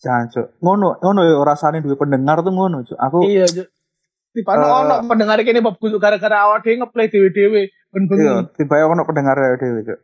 [0.00, 0.46] Jangan, Cuk.
[0.64, 2.96] Ngono, ngono ya rasane duwe pendengar tuh ngono, Cuk.
[2.96, 3.68] Aku Iya, Cuk.
[4.36, 4.60] Tiba Eh.
[4.60, 8.20] ono pendengar kene bab kudu gara-gara awak dhewe ngeplay dhewe-dhewe ben bengi.
[8.28, 9.98] Iya, tiba ono pendengar dhewe, Cuk.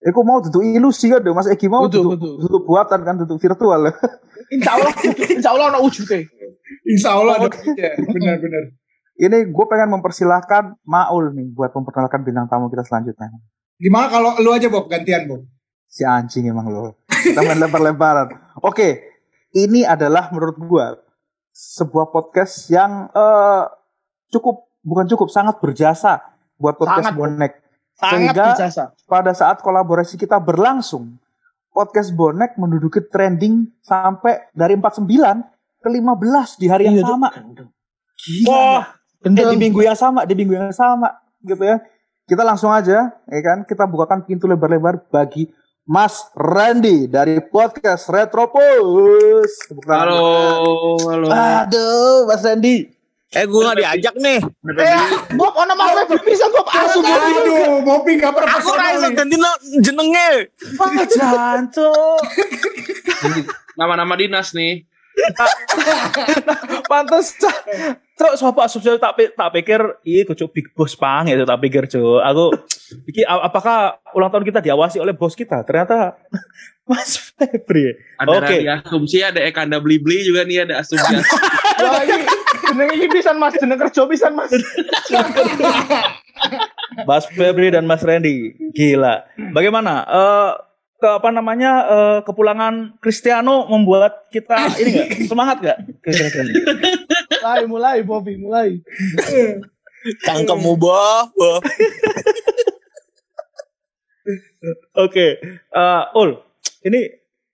[0.00, 3.94] Iku mau duduk ilusi kan, Mas Egi mau duduk, duduk buatan kan, duduk virtual.
[4.54, 4.90] Insya Allah,
[5.30, 6.26] insya Allah ono wujudnya.
[6.82, 7.48] Insya Allah ada
[8.10, 8.74] benar-benar.
[9.14, 13.30] Ini gue pengen mempersilahkan Maul nih buat memperkenalkan bintang tamu kita selanjutnya.
[13.78, 15.46] Gimana kalau lu aja Bob gantian Bob?
[15.86, 16.98] Si anjing emang lo.
[17.06, 18.32] Kita main lempar-lemparan.
[18.64, 19.06] Oke,
[19.54, 20.86] ini adalah menurut gue
[21.50, 23.64] sebuah podcast yang eh,
[24.28, 26.22] cukup bukan cukup sangat berjasa
[26.56, 27.18] buat podcast Sangat.
[27.18, 27.52] bonek.
[27.94, 28.84] Sangat Sehingga berjasa.
[29.04, 31.20] pada saat kolaborasi kita berlangsung,
[31.68, 35.04] podcast bonek menduduki trending sampai dari 49
[35.80, 37.28] ke 15 di hari yang Iya, sama.
[38.16, 38.48] Gila.
[38.48, 38.84] Wah,
[39.20, 41.12] Eh, di minggu yang sama, di minggu yang sama
[41.44, 41.76] gitu ya.
[42.24, 43.68] Kita langsung aja, ya kan?
[43.68, 45.44] Kita bukakan pintu lebar-lebar bagi
[45.90, 49.74] Mas Randy dari podcast Retropus.
[49.90, 51.26] Halo, halo.
[51.34, 52.86] Aduh, Mas Randy.
[53.34, 54.38] Eh, gue gak diajak nih.
[54.70, 55.02] Eh,
[55.34, 57.10] Bob, ono mas Febri bisa Bob asu Bob.
[57.10, 59.50] Aduh, Bopi gak pernah Aku raiso ganti no
[59.82, 60.54] jenenge.
[60.78, 61.90] Wah, jancu.
[63.78, 64.86] Nama-nama dinas nih.
[66.90, 67.36] Pantes.
[68.20, 72.20] Cok, sopo asumsi tak tak pikir iya kucuk Big Boss pang itu tak pikir, Cok.
[72.20, 72.44] Aku
[73.08, 75.64] iki apakah ulang tahun kita diawasi oleh bos kita?
[75.64, 76.20] Ternyata
[76.90, 77.94] Mas Febri.
[78.18, 78.56] Ada Oke.
[78.60, 81.14] Radi Asumsi, ada Ekanda Beli-Beli juga nih, ada Asumsi.
[81.80, 82.26] Wah, ini
[82.66, 84.50] jeneng iki pisan Mas, jeneng kerja pisan Mas.
[87.06, 88.58] Mas Febri dan Mas Randy.
[88.74, 89.22] Gila.
[89.54, 90.02] Bagaimana?
[90.04, 90.69] Eh
[91.00, 95.78] ke apa namanya eh, kepulangan Cristiano membuat kita ini enggak semangat enggak?
[95.98, 96.44] Kira-kira.
[97.40, 98.68] Mulai, mulai Bobby, mulai.
[100.22, 101.58] Cangkemmu boh, boh.
[104.94, 105.26] Oke,
[105.70, 106.36] Eh, Ul,
[106.84, 107.00] ini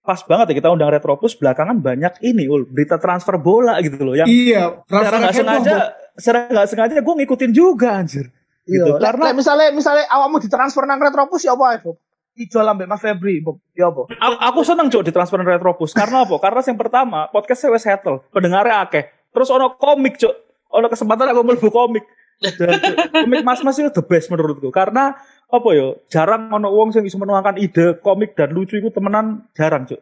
[0.03, 4.15] pas banget ya kita undang Retropus belakangan banyak ini Ul berita transfer bola gitu loh
[4.15, 5.91] yang Iya, secara nggak sengaja Bob.
[6.15, 8.31] secara nggak sengaja gue ngikutin juga anjir
[8.63, 11.97] gitu Iya, karena karena misalnya misalnya awakmu ditransfer nang Retropus ya apa ya, Bob?
[12.37, 13.57] Dijual ambek Mas Febri, Bob.
[13.72, 14.05] Ya apa?
[14.12, 18.20] aku, aku seneng cok ditransfer di Retropus karena apa karena yang pertama podcast saya settle
[18.28, 20.34] pendengarnya akeh terus ono komik cok
[20.68, 22.05] ono kesempatan aku mlebu komik
[22.37, 25.16] Dan, Cuk, komik mas mas itu the best menurutku karena
[25.49, 29.89] apa yo jarang ono wong sing bisa menuangkan ide komik dan lucu itu temenan jarang
[29.89, 29.97] cok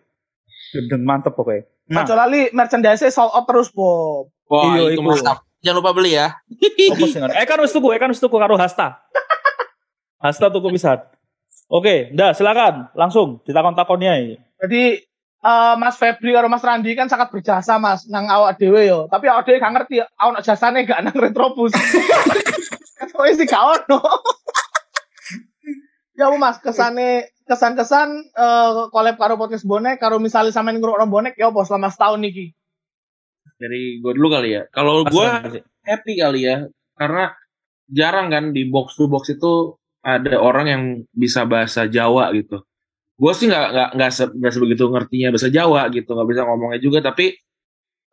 [0.74, 4.32] gendeng mantep pokoknya nah Ojo lali merchandise sold out terus, Bob.
[4.51, 5.14] Wah, Iya, itu iku.
[5.14, 5.45] mantap.
[5.61, 6.32] Jangan lupa beli ya.
[6.49, 9.05] Eh kan wis tuku, eh kan wis tuku karo Hasta.
[10.24, 11.05] Hasta tuku pisan.
[11.75, 14.35] Oke, dah silakan langsung ditakon-takonnya iki.
[14.62, 14.83] Jadi
[15.43, 19.11] eh, Mas Febri karo Mas Randi kan sangat berjasa Mas nang awak dhewe yo.
[19.11, 21.75] Tapi awak dhewe gak ngerti ono jasane gak nang Retropus.
[23.14, 23.99] Kok sih gak ono.
[26.18, 31.35] ya apa, Mas, kesane kesan-kesan eh collab karo podcast bonek karo misalnya sampean ngrungokno bonek
[31.35, 32.55] ya apa selama setahun niki.
[33.59, 34.62] Dari gue dulu kali ya.
[34.70, 35.27] Kalau gue
[35.83, 36.70] happy kali ya.
[36.95, 37.35] Karena
[37.91, 39.75] jarang kan di box to box itu
[40.05, 40.83] ada orang yang
[41.17, 42.63] bisa bahasa Jawa gitu.
[43.21, 46.81] Gue sih nggak nggak nggak se, nggak sebegitu ngertinya bahasa Jawa gitu, nggak bisa ngomongnya
[46.83, 46.99] juga.
[47.05, 47.27] Tapi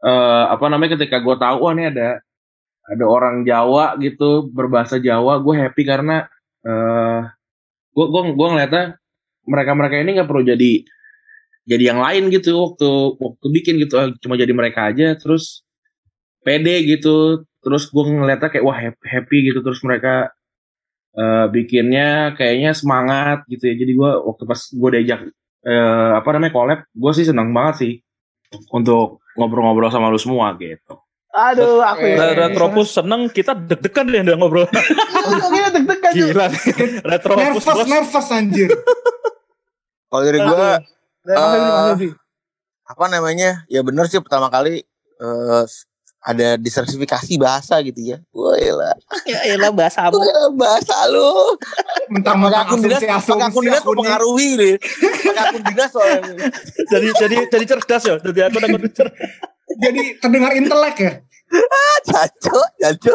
[0.01, 2.21] eh apa namanya ketika gue tahu wah ini ada
[2.91, 6.25] ada orang Jawa gitu berbahasa Jawa, gue happy karena
[6.67, 7.21] eh
[7.95, 8.85] gue gue gue ngeliatnya
[9.47, 10.71] mereka mereka ini nggak perlu jadi
[11.69, 12.89] jadi yang lain gitu waktu
[13.21, 15.63] waktu bikin gitu ah, cuma jadi mereka aja terus
[16.45, 20.33] pede gitu terus gue ngeliatnya kayak wah hap- happy gitu terus mereka
[21.13, 25.19] eh, bikinnya kayaknya semangat gitu ya jadi gue waktu pas gue diajak
[25.61, 27.93] eh, apa namanya collab gue sih senang banget sih
[28.69, 30.99] untuk ngobrol-ngobrol sama lu semua gitu
[31.31, 32.35] Aduh, aku Re- ya.
[32.43, 34.67] Retropus seneng, kita deg-degan deh udah ngobrol.
[35.47, 36.11] Gini deg-degan?
[36.11, 36.45] Gila.
[37.07, 37.87] Retropus Nervous, bos.
[37.87, 38.67] nervous anjir.
[40.05, 40.67] Kalau dari gue
[41.21, 41.37] Eh,
[41.87, 42.09] Febri.
[42.83, 43.63] apa namanya?
[43.69, 44.83] Ya bener sih pertama kali
[45.15, 45.63] eh,
[46.21, 48.17] ada disertifikasi bahasa gitu ya.
[48.29, 48.93] Wah, elah.
[49.25, 51.57] Ya elah bahasa Wah, bahasa lu.
[52.13, 54.73] Mentang-mentang akun dinas, pakai akun dinas mempengaruhi nih.
[54.77, 56.33] Pakai akun dinas soalnya.
[56.93, 58.15] jadi jadi jadi cerdas ya.
[58.21, 59.17] Jadi aku aku cerdas.
[59.81, 61.13] Jadi terdengar intelek ya.
[62.05, 63.13] Jaco, jaco.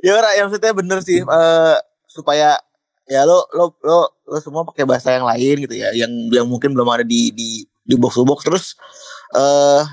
[0.00, 1.76] ya ora, yang maksudnya bener sih eh,
[2.08, 2.56] supaya
[3.04, 6.72] ya lo lo lo lo semua pakai bahasa yang lain gitu ya, yang yang mungkin
[6.72, 8.64] belum ada di di di box to box terus
[9.36, 9.84] eh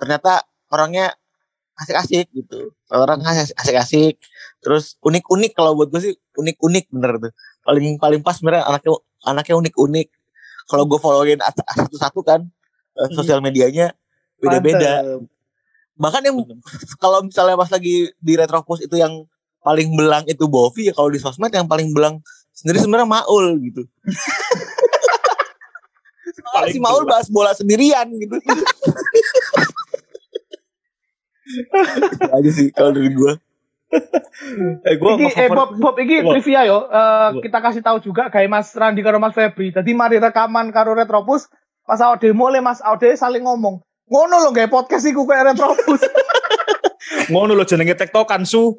[0.00, 0.42] ternyata
[0.72, 1.12] orangnya
[1.76, 2.72] asik-asik gitu.
[2.88, 4.16] Orang asik- asik-asik
[4.64, 7.32] terus unik-unik kalau buat gue sih unik-unik bener tuh.
[7.62, 8.92] Paling paling pas sebenarnya anaknya
[9.28, 10.08] anaknya unik-unik.
[10.66, 12.40] Kalau gue followin at- satu-satu kan
[12.96, 13.92] eh, sosial medianya
[14.40, 15.04] beda-beda.
[15.98, 16.36] Bahkan yang
[17.02, 19.28] kalau misalnya pas lagi di retropus itu yang
[19.62, 22.18] paling belang itu Bovi ya kalau di sosmed yang paling belang
[22.50, 23.86] sendiri sebenarnya Maul gitu.
[26.32, 28.34] Soalnya si Maul bahas bola sendirian gitu.
[28.40, 28.50] Itu
[32.36, 33.32] aja sih kalau dari gue
[34.88, 36.32] Eh gua Iki, eh Bob, Bob, iki Bob.
[36.32, 36.88] trivia yo.
[36.88, 37.44] Eh, Bob.
[37.44, 39.68] kita kasih tahu juga kayak Mas Randi karo Mas Febri.
[39.68, 41.44] Jadi mari rekaman karo Retropus.
[41.84, 43.84] Pas awak demo le Mas Aude saling ngomong.
[44.08, 46.08] Ngono lo gawe podcast iku kayak Retropus.
[47.32, 48.72] ngono lo jenenge tektokan su.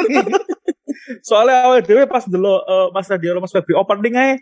[1.28, 2.56] Soalnya awal dhewe pas dulu
[2.96, 4.32] Mas Radio Mas Febri opening ae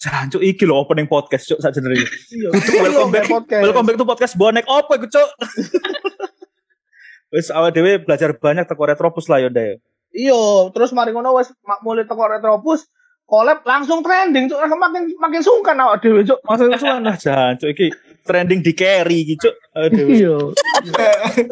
[0.00, 2.04] Jancuk iki lho opening podcast cuk sak jenenge.
[2.32, 2.48] Iya.
[2.56, 3.62] Kudu welcome back podcast.
[3.64, 5.28] welcome back to podcast bonek opo iku cuk.
[7.30, 9.76] Wis awal dhewe belajar banyak teko Retropus lah ya Nda ya.
[10.10, 10.42] Iya,
[10.74, 12.90] terus mari ngono wis mak- mulai teko Retropus
[13.22, 16.42] collab langsung trending cuk makin makin sungkan awak dhewe cuk.
[16.42, 19.54] Masa suan lah jan, cuk iki trending di carry iki, cuk.
[19.72, 20.06] Aduh.
[20.10, 20.34] Iya.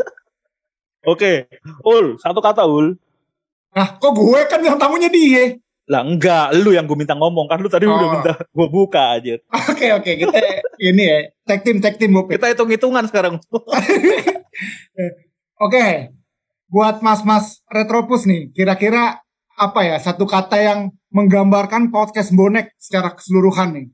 [1.06, 1.46] Oke,
[1.82, 2.98] Ul, satu kata Ul.
[3.70, 5.54] Nah, kok gue kan yang tamunya dia.
[5.86, 8.12] Lah enggak, lu yang gue minta ngomong kan lu tadi udah Oh.
[8.12, 9.38] minta gue buka aja.
[9.70, 10.36] Oke oke kita
[10.76, 12.26] ini ya tag team tag team Bob.
[12.26, 13.38] Kita hitung-hitungan sekarang.
[15.58, 16.14] Oke,
[16.70, 19.26] buat mas-mas retropus nih, kira-kira
[19.58, 23.86] apa ya satu kata yang menggambarkan podcast bonek secara keseluruhan nih?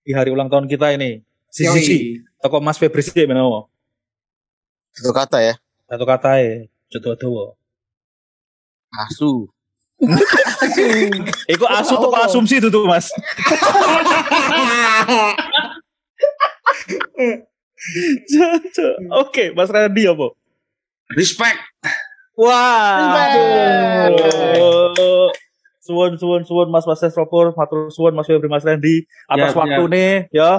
[0.00, 1.20] Di hari ulang tahun kita ini.
[1.52, 1.76] Si Yoi.
[1.76, 1.98] Cici,
[2.40, 3.68] toko Mas Febri sih menawa.
[4.96, 5.54] Satu kata ya.
[5.92, 7.44] Satu kata ya, jodoh dowo.
[8.88, 9.52] Asu.
[11.52, 13.12] Iku asu tuh asumsi itu tuh Mas.
[19.20, 20.39] Oke, Mas Randy apa?
[21.12, 21.58] Respect.
[22.34, 23.28] Wah.
[24.08, 25.28] Aduh.
[25.80, 29.82] Suwun suwun suwun Mas Mas Estropur, matur suwun Mas Febri Mas Randy atas Ya, waktu
[29.82, 29.88] ya.
[29.88, 30.52] nih ya.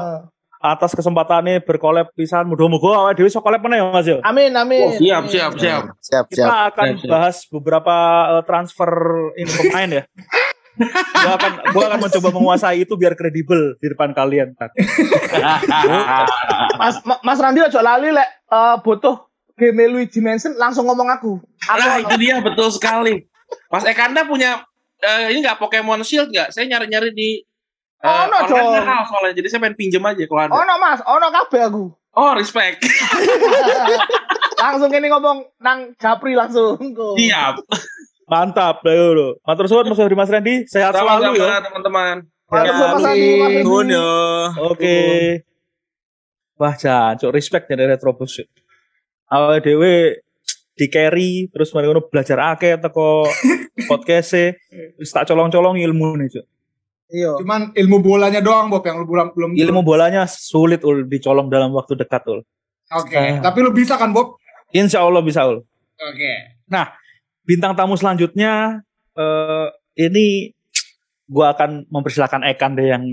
[0.61, 4.17] Atas kesempatannya berkolab pisan mudah-mudahan awake dhewe iso collab meneh ya Mas ya.
[4.21, 4.81] Amin amin.
[4.83, 5.83] Oh, siap, siap, siap.
[5.97, 6.69] Siap Kita siap.
[6.69, 7.09] akan Siap, siap.
[7.09, 7.95] bahas beberapa
[8.29, 8.91] eh, transfer
[9.35, 10.03] ini pemain ya.
[11.15, 14.53] gua akan gua akan mencoba menguasai itu biar kredibel di depan kalian.
[16.75, 19.30] Mas Ma- Mas Randi aja lali lek eh, butuh
[19.61, 21.37] game Luigi Mansion langsung ngomong aku.
[21.69, 23.29] Aku Nah, itu dia betul sekali.
[23.69, 24.65] Mas Ekanda punya
[24.97, 26.49] eh, ini nggak Pokemon Shield nggak?
[26.49, 27.37] Saya nyari-nyari di
[28.01, 28.73] eh, Ono, online Cong.
[28.81, 29.33] mahal soalnya.
[29.37, 30.53] Jadi saya pengen pinjem aja kalau ada.
[30.57, 31.83] Ono Mas, ono kabeh aku.
[32.11, 32.83] Oh, respect.
[34.61, 36.77] langsung ini ngomong nang Japri langsung.
[36.77, 37.15] Kok.
[37.21, 37.55] Siap.
[38.27, 39.27] Mantap, ayo lo.
[39.43, 41.59] Matur suwun Mas Febri Mas Randy, sehat selalu ya.
[41.67, 42.23] Teman-teman.
[42.47, 43.95] Matur suwun, Mas Mas.
[44.71, 44.97] Oke.
[46.61, 48.45] Wah, jancuk respect dari Retrobus.
[49.31, 50.19] Awal dewe
[50.75, 53.23] di carry terus mari ngono belajar akeh teko
[53.89, 54.45] podcast e
[54.99, 56.45] wis tak colong-colong ilmu nih, Cuk.
[57.11, 57.31] Iya.
[57.39, 59.49] Cuman ilmu bolanya doang Bob yang lu belum belum.
[59.55, 62.39] Ilmu bolanya sulit ul dicolong dalam waktu dekat ul.
[62.91, 64.35] Oke, tapi lu bisa kan Bob?
[64.71, 65.63] Insya Allah bisa ul.
[65.95, 66.33] Oke.
[66.71, 66.91] Nah,
[67.43, 68.83] bintang tamu selanjutnya
[69.15, 69.67] eh
[69.99, 70.55] ini
[71.27, 73.03] gua akan mempersilahkan Ekan deh yang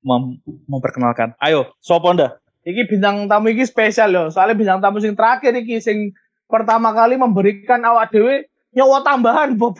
[0.00, 1.36] mem- memperkenalkan.
[1.40, 2.40] Ayo, sopo Anda?
[2.64, 4.26] Iki bintang tamu iki spesial loh.
[4.32, 6.16] Soalnya bintang tamu sing terakhir iki sing
[6.48, 9.76] pertama kali memberikan awak dhewe nyawa tambahan, Bob.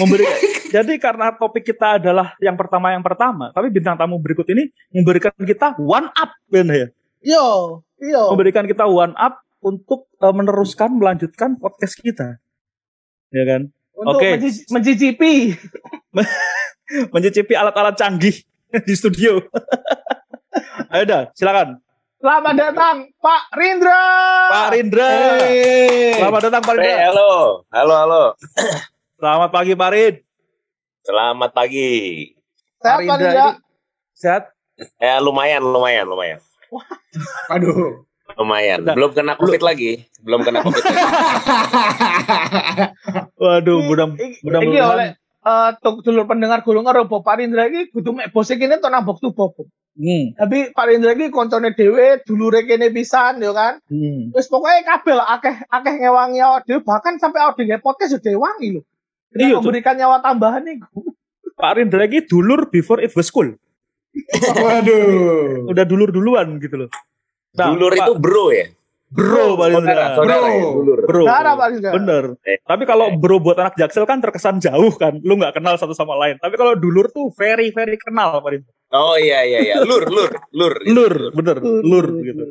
[0.00, 0.24] memberi
[0.74, 5.28] jadi karena topik kita adalah yang pertama yang pertama tapi bintang tamu berikut ini memberikan
[5.36, 6.88] kita one up bener ya
[7.36, 7.44] Yo,
[8.00, 8.32] iya.
[8.32, 12.40] memberikan kita one up untuk eh, meneruskan melanjutkan podcast kita
[13.28, 14.40] ya kan Untuk Oke.
[14.40, 15.32] menci- mencicipi.
[17.14, 18.34] mencicipi alat-alat canggih
[18.88, 19.36] di studio
[20.90, 21.76] ayo dah silakan
[22.24, 24.00] Selamat datang Pak Rindra.
[24.48, 25.12] Pak Rindra
[26.16, 27.32] selamat datang Pak Rindra Eh, halo,
[27.68, 28.22] halo, halo.
[29.20, 30.14] selamat pagi Pak Rid
[31.04, 31.92] Selamat pagi.
[32.80, 33.60] Sehat Pak Pak Rindra ini
[34.16, 34.42] sehat
[34.96, 36.40] Eh, lumayan, lumayan, lumayan.
[37.52, 38.08] Aduh.
[38.40, 38.80] Lumayan.
[38.88, 38.96] Udah.
[38.96, 40.08] Belum kena COVID lagi.
[40.24, 41.04] Belum kena COVID lagi.
[43.44, 45.08] waduh mudah Iki iki mudah-mudahan oleh
[45.44, 49.04] eh tuk dulur pendengar golongan robo Pak Rindra iki kudu mek bose kene to nang
[49.04, 49.60] box to box.
[49.94, 53.78] Hmm, Tapi Pak Rindra iki koncone dhewe, dulure kene pisan yo kan.
[53.86, 54.34] hmm.
[54.34, 58.34] Wis pokoknya kabeh lah akeh akeh ngewangi awak dhewe bahkan sampai awak dhewe podcast sudah
[58.36, 58.82] wangi lho.
[59.34, 61.10] Iya, memberikan nyawa tambahan iku.
[61.54, 63.46] Pak Rindra ini dulur before it was cool
[64.34, 65.70] Waduh.
[65.70, 66.90] udah dulur-duluan gitu loh
[67.54, 68.66] Nah, Dulur Pak- itu bro ya?
[69.14, 70.42] Bro Pak Rindra Saudara, Bro.
[70.44, 70.98] ya, dulur.
[71.06, 71.92] bro Rindra.
[71.92, 72.58] bener Eh.
[72.60, 76.14] tapi kalau bro buat anak jaksel kan terkesan jauh kan lu nggak kenal satu sama
[76.16, 79.76] lain tapi kalau dulur tuh very very kenal Pak Rindra Oh iya, iya, iya.
[79.80, 80.74] Lur, lur, lur.
[80.84, 82.44] lur bener lur gitu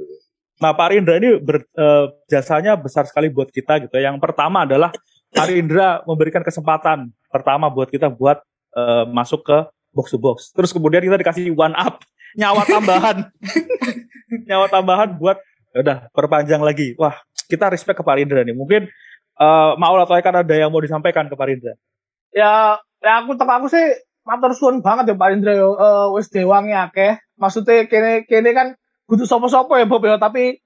[0.56, 4.96] nah Pak Rindra ini ber- eh, jasanya besar sekali buat kita gitu yang pertama adalah
[5.30, 8.40] Pak Rindra memberikan kesempatan pertama buat kita buat
[8.72, 9.58] eh, masuk ke
[9.92, 12.00] box to box terus kemudian kita dikasih one up
[12.34, 13.18] nyawa tambahan
[14.48, 17.18] nyawa tambahan buat ya udah perpanjang lagi wah
[17.50, 18.86] kita respect ke Pak Rindra nih mungkin
[19.34, 21.74] eh Maul atau Ekan ada yang mau disampaikan ke Pak Rindra
[22.34, 23.86] Ya, ya aku tek aku sih
[24.26, 25.78] matur suwun banget ya Pak Indra yo.
[25.78, 27.22] Eh, wis dewangi akeh.
[27.38, 28.68] Maksudnya kene kene kan
[29.06, 30.58] butuh sopo-sopo ya Bob ya, tapi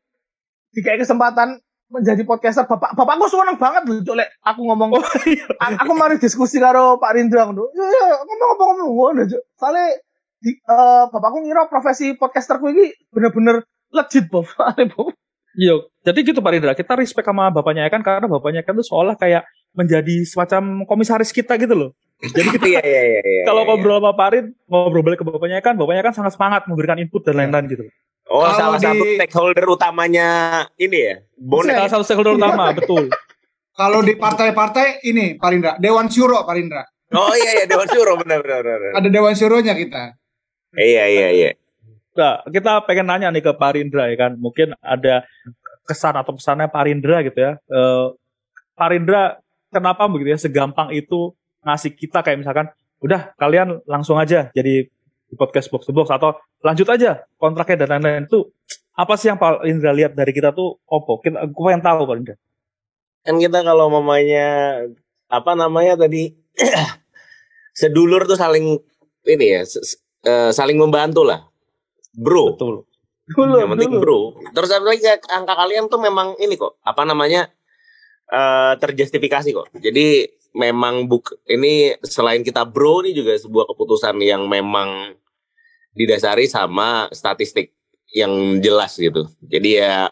[0.71, 5.47] dikai kesempatan menjadi podcaster bapak bapakku seneng banget lho Cuk, lek aku ngomong Oh, iya.
[5.79, 7.71] Aku mari diskusi karo Pak Rindra ngono.
[7.75, 9.21] Ya ya ngomong ngomong ngomong ngono.
[9.59, 10.07] Soale
[10.39, 14.47] di, eh, bapakku ngira profesi podcasterku ini bener-bener legit Bob.
[14.95, 15.13] Bob.
[15.57, 15.73] Iya,
[16.05, 16.73] jadi gitu Pak Rindra.
[16.77, 19.41] Kita respect sama bapaknya Ekan karena bapaknya Ekan tuh seolah kayak
[19.73, 21.89] menjadi semacam komisaris kita gitu loh.
[22.21, 23.21] Jadi kita Iya, iya, iya.
[23.25, 23.69] iya, kalau iya.
[23.73, 27.25] ngobrol sama Pak Rid, ngobrol balik ke bapaknya Ekan, bapaknya Ekan sangat semangat memberikan input
[27.25, 27.83] dan lain-lain gitu.
[28.29, 30.29] Oh, Kalau salah satu di- stakeholder utamanya
[30.77, 31.15] ini ya?
[31.39, 31.73] Bonek.
[31.73, 33.09] Salah satu stakeholder utama, betul.
[33.73, 36.85] Kalau di partai-partai ini Parindra, Dewan Syuro Parindra.
[37.13, 38.79] Oh iya iya Dewan Syuro benar benar benar.
[38.99, 40.17] Ada Dewan Syuronya kita.
[40.75, 41.49] Iya iya iya.
[42.17, 44.31] Nah, kita pengen nanya nih ke Parindra ya kan.
[44.41, 45.23] Mungkin ada
[45.85, 47.61] kesan atau pesannya Parindra gitu ya.
[47.69, 48.07] Eh,
[48.73, 49.37] Parindra
[49.69, 54.89] kenapa begitu ya segampang itu ngasih kita kayak misalkan udah kalian langsung aja jadi
[55.27, 58.47] di podcast box to box atau lanjut aja kontraknya dan lain-lain itu
[58.95, 62.39] apa sih yang Parindra lihat dari kita tuh opo kita gue pengen tahu Parindra
[63.27, 64.79] Kan kita kalau mamanya
[65.27, 66.31] apa namanya tadi
[67.79, 68.79] sedulur tuh saling
[69.27, 69.67] ini ya
[70.23, 71.46] eh, saling membantu lah.
[72.17, 72.57] Bro.
[72.57, 72.83] betul
[73.27, 74.01] Dulu, yang penting dulu.
[74.01, 74.19] bro.
[74.55, 77.51] Terus apa lagi angka kalian tuh memang ini kok apa namanya
[78.31, 79.67] eh terjustifikasi kok.
[79.75, 85.13] Jadi memang buk ini selain kita bro ini juga sebuah keputusan yang memang
[85.91, 87.75] didasari sama statistik
[88.15, 89.27] yang jelas gitu.
[89.43, 90.07] Jadi ya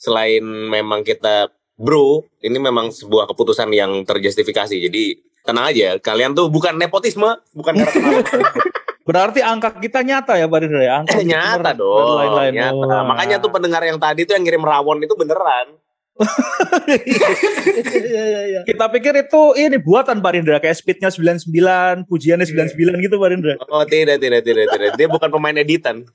[0.00, 4.76] selain memang kita bro, ini memang sebuah keputusan yang terjustifikasi.
[4.88, 8.24] Jadi tenang aja, kalian tuh bukan nepotisme, bukan karena.
[9.06, 12.96] berarti angka kita nyata ya Parindra ya angka nyata dan dong, lain-lain nyata.
[13.00, 13.04] Oh.
[13.06, 15.78] Makanya tuh pendengar yang tadi tuh yang ngirim rawon itu beneran.
[16.16, 18.60] Iya, iya, iya.
[18.64, 24.24] kita pikir itu ini buatan Parindra kayak speednya 99 pujiannya 99 gitu Parindra Oh tidak
[24.24, 24.96] tidak tidak tidak.
[24.96, 26.00] Dia bukan pemain editan.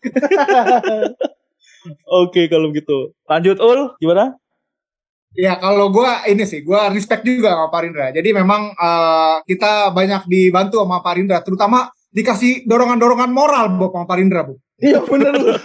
[2.22, 3.14] Oke kalau gitu.
[3.26, 4.38] Lanjut Ul, gimana?
[5.32, 8.12] Ya kalau gua ini sih, gua respect juga sama Parindra.
[8.12, 14.44] Jadi memang eh, kita banyak dibantu sama Parindra, terutama dikasih dorongan-dorongan moral Bob sama Parindra,
[14.48, 14.60] Bu.
[14.78, 15.52] Iya bener lu.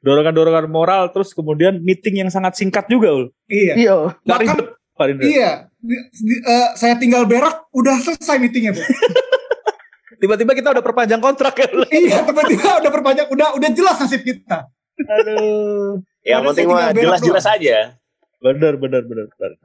[0.00, 3.26] Dorongan-dorongan moral terus kemudian meeting yang sangat singkat juga Ul.
[3.46, 3.74] Iya.
[3.76, 3.94] Iya.
[4.24, 4.56] Gak Bahkan
[4.96, 5.24] Parindra.
[5.24, 5.50] iya,
[5.80, 8.82] di- di- eh, saya tinggal berak udah selesai meetingnya, Bu.
[10.20, 11.64] Tiba-tiba kita udah perpanjang kontrak ya
[11.96, 14.68] iya, tiba-tiba udah perpanjang, udah udah jelas nasib kita.
[15.00, 16.04] Aduh.
[16.20, 17.96] Padahal penting mah jelas-jelas aja.
[18.44, 19.32] Bener bener bener.
[19.32, 19.56] bener.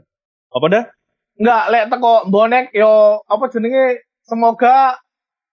[0.48, 0.84] Apa dah?
[1.36, 5.00] Enggak, lek teko bonek yo apa jenenge semoga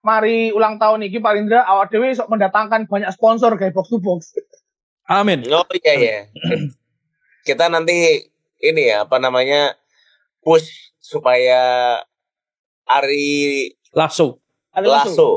[0.01, 4.35] mari ulang tahun iki Parindra awak dhewe sok mendatangkan banyak sponsor kayak box to box.
[5.05, 5.45] Amin.
[5.47, 6.19] Oh iya iya.
[7.47, 8.23] Kita nanti
[8.59, 9.75] ini ya apa namanya
[10.39, 10.67] push
[10.97, 11.99] supaya
[12.83, 14.39] Ari Lasso.
[14.73, 14.89] Langsung.
[14.91, 15.31] Lasso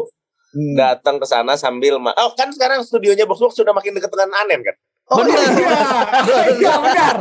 [0.56, 4.32] datang ke sana sambil ma- oh kan sekarang studionya Box Box sudah makin dekat dengan
[4.40, 4.72] Anen kan
[5.06, 5.38] Oh, Iya,
[6.56, 7.16] iya benar.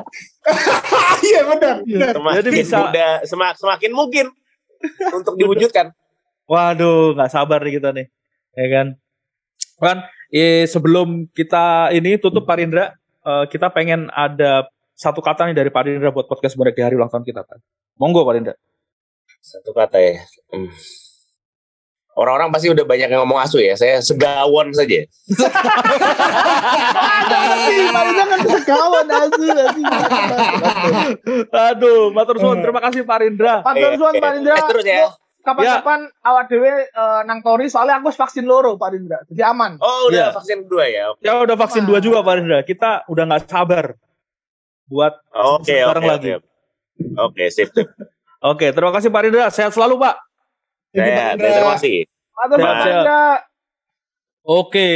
[1.22, 1.76] Iya benar.
[1.84, 2.14] benar.
[2.16, 2.90] semakin Jadi bisa-
[3.28, 4.26] semak- semakin mungkin
[5.12, 5.92] untuk diwujudkan
[6.46, 8.06] Waduh, nggak sabar nih kita nih.
[8.54, 8.88] Ya kan?
[9.76, 9.98] Kan
[10.30, 16.10] eh, sebelum kita ini tutup Parindra, eh, kita pengen ada satu kata nih dari Parindra
[16.10, 17.60] buat podcast Bonek di hari ulang tahun kita kan.
[17.96, 18.54] Monggo Parindra.
[19.42, 20.74] satu kata ya Hmm.
[22.16, 25.06] orang-orang pasti udah banyak yang ngomong asu ya saya segawon saja
[27.30, 29.84] Asli, Parindra kan kawan asli asli.
[31.52, 32.58] Aduh, matur suwun.
[32.60, 33.62] Terima kasih Parindra.
[33.62, 34.56] Patur suwun Eh, eh, Parindra.
[34.56, 35.06] eh, terus ya.
[35.46, 39.22] Kapan-kapan awak dhewe eh, nang Tori soalnya aku vaksin loro Parindra.
[39.30, 39.78] Jadi aman.
[39.78, 40.34] oh udah Iya.
[40.34, 42.66] vaksin kedua ya oke Ya udah vaksin dua juga Parindra.
[42.66, 43.94] Kita udah nggak sabar
[44.86, 46.30] buat oke oke lagi.
[46.38, 46.46] oke
[47.18, 47.88] oke sip sip
[48.46, 49.50] Oke, terima kasih Parindra.
[49.50, 50.16] Sehat selalu Pak.
[50.94, 52.62] saya terima kasih Sehat, sehat.
[52.62, 53.24] Parindra.
[54.46, 54.90] Oke.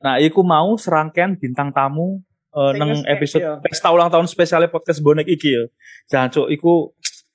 [0.00, 2.20] Nah, iku mau serangkaian bintang tamu
[2.52, 3.56] nang nge-spek, episode iya.
[3.58, 5.64] pesta ulang tahun spesialnya podcast bonek iki ya.
[6.06, 6.92] Jangan cuk, iku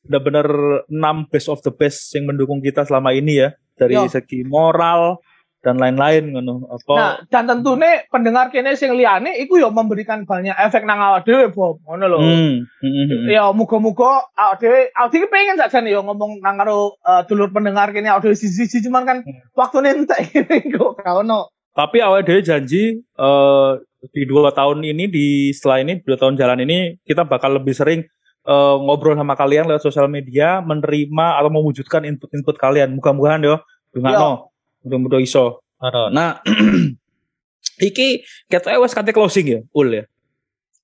[0.07, 0.47] bener
[0.87, 4.07] 6 best of the best yang mendukung kita selama ini ya dari Yo.
[4.07, 5.19] segi moral
[5.59, 6.71] dan lain-lain ngono.
[6.71, 11.27] Apa Nah, dan tentunya pendengar kene sing liyane iku yo memberikan banyak efek nang awak
[11.27, 11.83] dhewe, Bob.
[11.83, 12.17] Ngono lho.
[12.19, 13.27] Hmm, hmm, hmm, hmm.
[13.27, 17.91] Ya muga-muga awak dhewe awak dhewe pengen sakjane yo ngomong nang karo eh, dulur pendengar
[17.91, 19.17] kene awak dhewe siji-siji cuman kan
[19.51, 21.51] waktune entek ngene kok gak ono.
[21.75, 26.63] Tapi awal dari janji eh, di dua tahun ini di setelah ini dua tahun jalan
[26.63, 28.07] ini kita bakal lebih sering
[28.49, 32.97] eh, ngobrol sama kalian lewat sosial media, menerima atau mewujudkan input-input kalian.
[32.97, 33.61] Mudah-mudahan yo,
[33.93, 34.49] no,
[34.81, 35.61] mudah-mudahan iso.
[36.09, 36.41] Nah,
[37.89, 40.03] iki kita wes kate closing ya, ul ya.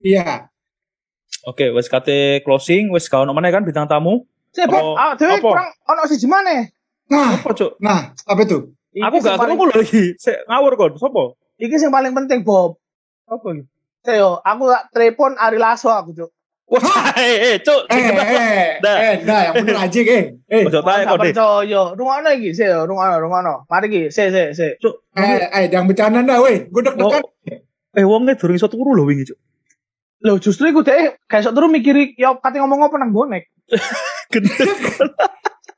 [0.05, 0.53] Iya.
[1.45, 4.29] Oke, wes kate closing, wes kawan mana kan bintang tamu.
[4.55, 5.49] Sik, Bob, Apa- awak dhewe apa?
[5.51, 6.71] kurang ono siji maneh.
[7.11, 7.77] Nah, Apa cuk?
[7.83, 8.71] nah, apa itu?
[8.95, 10.03] Aku gak ketemu lagi.
[10.15, 11.35] Saya ngawur kon, sopo?
[11.59, 12.79] Iki sing paling penting, Bob.
[13.27, 13.63] Apa iki?
[14.15, 16.31] Yo, aku tak telepon Ari Lasso aku, Cuk.
[16.65, 17.85] Wah, eh, eh, cuk.
[17.93, 18.97] Eh, eh, Dah.
[18.97, 20.33] eh, dah, yang bener aja, eh.
[20.49, 21.29] Eh, Ojo tae Gak kok deh.
[21.29, 21.81] percaya.
[21.93, 23.53] Rungono iki, sik yo, rungono, rungono.
[23.69, 24.73] Mari iki, sik, sik, sik.
[24.81, 26.65] Cuk, eh, eh, jangan bercanda dah, weh.
[26.73, 27.21] Gue deg-degan.
[27.21, 27.29] Oh,
[27.95, 29.37] eh wongnya durung iso turu lho wingi, Cuk.
[30.25, 33.45] Loh, justru iku deh gak iso turu mikiri yo kate ngomong apa nang bonek.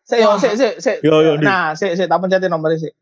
[0.07, 0.97] Sik yo, sik, sik, sik.
[1.03, 1.43] Yo, yo, Di.
[1.43, 2.95] Nah, sik, sik, tak pencetin nomornya sik.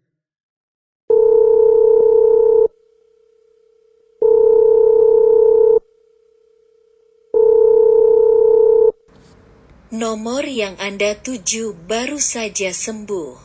[9.94, 13.38] Nomor yang Anda tuju baru saja sembuh.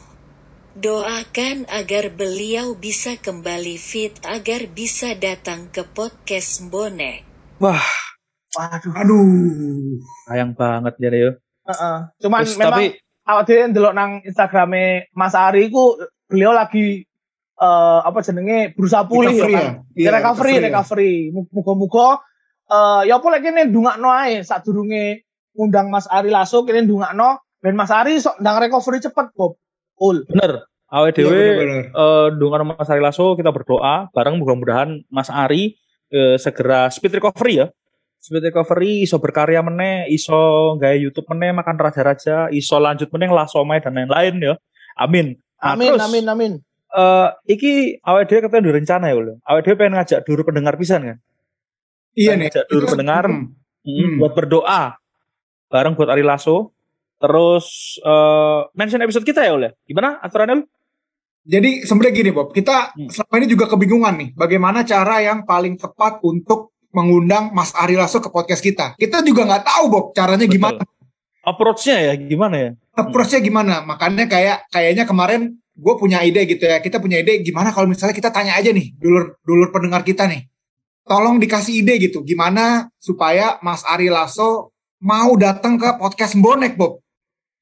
[0.72, 7.26] Doakan agar beliau bisa kembali fit agar bisa datang ke podcast Bonek.
[7.60, 7.84] Wah,
[8.56, 8.94] Waduh.
[8.96, 10.00] Aduh.
[10.26, 11.30] sayang banget ya yo.
[11.68, 11.98] Heeh.
[12.18, 12.96] Cuman Terus, memang tapi-
[13.28, 15.94] awak dhewe ndelok nang Instagrame Mas Ari ku
[16.26, 17.04] beliau lagi
[17.60, 19.60] eh apa jenenge berusaha pulih Recovery ya ya?
[19.60, 19.74] kan.
[19.92, 20.66] Iya, recovery, recovery ya.
[20.66, 21.14] recovery.
[21.52, 22.08] Muga-muga
[22.66, 27.76] eh ya apa lagi kene ndungakno ae sadurunge ngundang Mas Ari Lasso kene ndungakno ben
[27.76, 29.56] Mas Ari sok ndang recovery cepet Bob.
[30.00, 30.24] Ul.
[30.26, 30.64] Bener.
[30.90, 31.38] Iya, dewe
[31.86, 35.78] eh dengan Mas Ari Lasso kita berdoa bareng mudah-mudahan Mas Ari
[36.10, 37.66] eh, segera speed recovery ya.
[38.20, 40.36] Speed recovery iso berkarya meneh, iso
[40.76, 44.54] gawe YouTube meneh makan raja-raja, iso lanjut meneh ngelasomai dan lain-lain ya.
[45.00, 45.40] Amin.
[45.56, 46.52] Nah, Amin, terus, amin, amin.
[46.90, 49.28] eh, iki awet dhewe katanya ada rencana ya, Ul.
[49.40, 51.16] Awet dhewe pengen ngajak dulu pendengar pisan kan.
[52.12, 52.46] Iya Pengen nih.
[52.52, 53.40] Ngajak dulu Itu- pendengar hmm.
[53.40, 54.14] mm, Hmm.
[54.20, 54.82] buat berdoa
[55.70, 56.74] bareng buat Ari Lasso.
[57.16, 57.66] Terus
[58.00, 59.64] eh mention episode kita ya, Ul.
[59.64, 59.72] ya?
[59.86, 60.66] Gimana aturannya?
[61.40, 63.08] Jadi sebenarnya gini Bob, kita Hmm.
[63.08, 68.20] selama ini juga kebingungan nih, bagaimana cara yang paling tepat untuk mengundang Mas Ari Lasso
[68.20, 68.92] ke podcast kita.
[68.98, 70.56] Kita juga nggak tahu Bob, caranya Betul.
[70.58, 70.80] gimana,
[71.40, 72.70] Approach-nya ya gimana ya?
[72.92, 73.80] approach-nya gimana.
[73.80, 78.12] Makanya kayak kayaknya kemarin gue punya ide gitu ya, kita punya ide gimana kalau misalnya
[78.12, 80.44] kita tanya aja nih, dulur dulur pendengar kita nih,
[81.08, 87.00] tolong dikasih ide gitu, gimana supaya Mas Ari Lasso mau datang ke podcast Bonek Bob.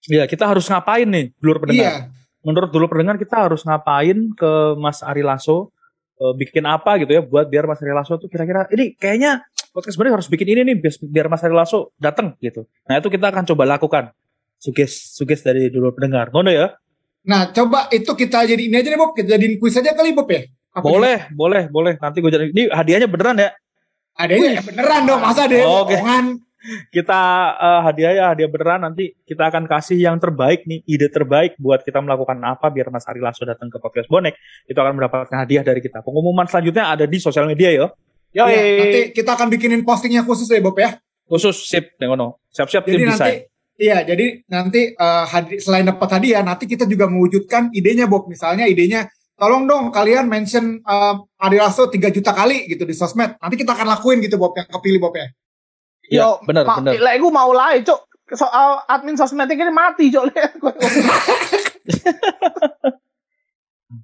[0.06, 1.82] Iya, kita harus ngapain nih, dulur pendengar?
[1.82, 1.94] Iya,
[2.42, 5.70] Menurut dulur pendengar kita harus ngapain ke Mas Ari Lasso?
[6.18, 9.94] eh, bikin apa gitu ya buat biar Mas Ari Lasso tuh kira-kira ini kayaknya podcast
[9.94, 12.66] sebenarnya harus bikin ini nih biar, biar Mas Ari Lasso datang gitu.
[12.90, 14.10] Nah, itu kita akan coba lakukan.
[14.58, 16.34] Suges suges dari dulur pendengar.
[16.34, 16.74] Ngono ya?
[17.22, 20.26] Nah, coba itu kita jadi ini aja nih Bob, kita jadiin kuis aja kali Bob
[20.26, 20.42] ya.
[20.74, 21.94] Apa Boleh, boleh, boleh.
[22.02, 23.50] Nanti gue jadi ini hadiahnya beneran ya.
[24.18, 25.94] Adanya ya beneran dong, masa deh Oke.
[25.94, 26.42] bohongan.
[26.90, 27.20] Kita
[27.54, 31.86] eh, hadiah ya, hadiah beneran nanti kita akan kasih yang terbaik nih, ide terbaik buat
[31.86, 34.34] kita melakukan apa biar Mas Ari Lasso datang ke podcast Bonek.
[34.66, 36.02] Itu akan mendapatkan hadiah dari kita.
[36.02, 37.86] Pengumuman selanjutnya ada di sosial media ya.
[38.28, 41.00] Yo, Iya, nanti kita akan bikinin postingnya khusus deh Bob ya.
[41.24, 42.40] Khusus sip, ngono.
[42.52, 43.38] Siap-siap Jadi tim nanti desain.
[43.78, 48.26] Iya, jadi nanti eh, hadi- selain dapat hadiah, nanti kita juga mewujudkan idenya Bob.
[48.26, 49.06] Misalnya idenya,
[49.38, 53.38] tolong dong kalian mention eh, Ari Lasso 3 juta kali gitu di sosmed.
[53.38, 55.30] Nanti kita akan lakuin gitu Bob, yang kepilih Bob ya.
[56.08, 56.96] Iya, Yo, bener, ma- bener.
[56.96, 58.00] Lek iku mau lah, Cuk.
[58.28, 60.28] Soal admin sosmed ini mati, Cuk.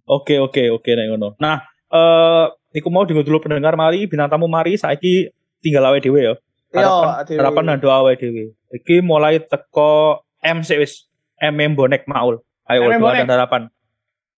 [0.04, 1.36] Oke, oke, oke nek ngono.
[1.40, 1.60] Nah,
[1.92, 5.28] eh iku mau dengo dulu pendengar mari bintang tamu mari saiki
[5.60, 6.34] tinggal awe dhewe ya.
[6.74, 7.38] Yo, Harapan adewe.
[7.40, 8.44] harapan dan doa awe dhewe.
[8.72, 11.08] Iki mulai teko M sih wis.
[11.36, 12.40] M M bonek maul.
[12.64, 13.62] Ayo MM doa dan harapan.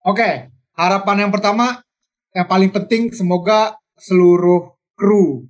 [0.05, 1.85] Oke, harapan yang pertama,
[2.33, 5.45] yang paling penting semoga seluruh kru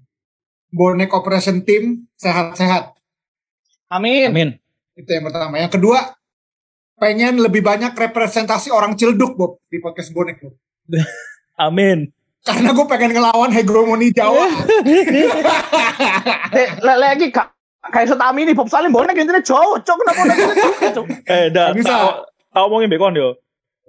[0.75, 2.99] bonek operation team sehat-sehat.
[3.95, 4.35] Amin.
[4.35, 4.51] Amin.
[4.99, 5.63] Itu yang pertama.
[5.63, 6.19] Yang kedua,
[6.99, 10.59] pengen lebih banyak representasi orang Cilduk, Bob, di podcast bonek, Bob.
[11.67, 12.11] Amin.
[12.45, 14.45] Karena gue pengen ngelawan hegemoni Jawa.
[16.85, 17.57] Lek iki gak
[17.89, 19.97] kayak setami nih Bob Salim bonek intine Jawa, Cuk.
[19.97, 20.23] Kenapa
[20.93, 21.07] Cuk?
[21.33, 21.89] Eh, dah, bisa.
[21.89, 22.09] tau,
[22.53, 23.41] tau ngomongin bekon yo.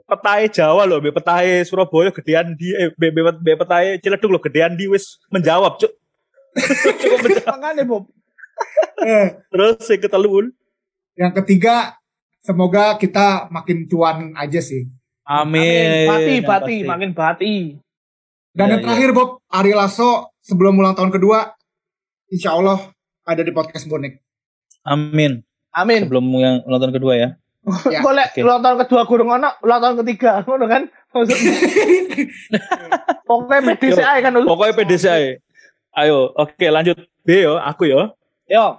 [0.05, 4.39] Petai Jawa loh, be petai Surabaya gedean di eh be, be, be petai Ciledug loh
[4.39, 5.91] gedean di wis menjawab, Cuk.
[6.55, 7.55] Cukup menjawab.
[7.59, 8.03] Makanya Bob.
[9.03, 10.45] Eh, Terus yang ketelun.
[11.15, 11.95] yang ketiga,
[12.39, 14.87] semoga kita makin cuan aja sih.
[15.23, 16.07] Amin.
[16.07, 16.75] Bati, bati, pasti.
[16.83, 17.55] makin bati.
[18.55, 21.51] Dan Ya, yang terakhir, Bob, Ari Lasso sebelum ulang tahun kedua,
[22.29, 22.79] insya Allah
[23.23, 24.23] ada di podcast bonek.
[24.85, 25.43] Amin.
[25.75, 26.07] Amin.
[26.07, 27.29] Sebelum yang ulang tahun kedua ya.
[27.89, 30.85] Ya, Boleh ulang tahun kedua gurung ono, ulang tahun ketiga, ngono kan?
[31.11, 31.51] Maksudnya.
[33.27, 34.45] Pokoknya PDCI kan dulu.
[34.53, 35.23] Pokoknya PDCI.
[35.95, 36.99] Ayo, oke lanjut.
[37.23, 38.11] B yo, aku yo.
[38.45, 38.77] Yo,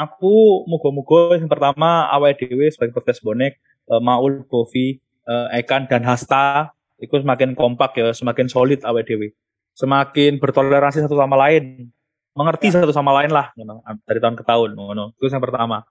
[0.00, 3.58] Aku mugo-mugo yang pertama awal dewe sebagai podcast bonek,
[3.90, 6.72] eh, Maul, Bovi, eh, Ekan dan Hasta
[7.02, 9.34] itu semakin kompak ya, semakin solid awal dewe.
[9.74, 11.92] Semakin bertoleransi satu sama lain,
[12.32, 15.04] mengerti satu sama lain lah ngono, dari tahun ke tahun ngono.
[15.18, 15.82] Itu yang pertama.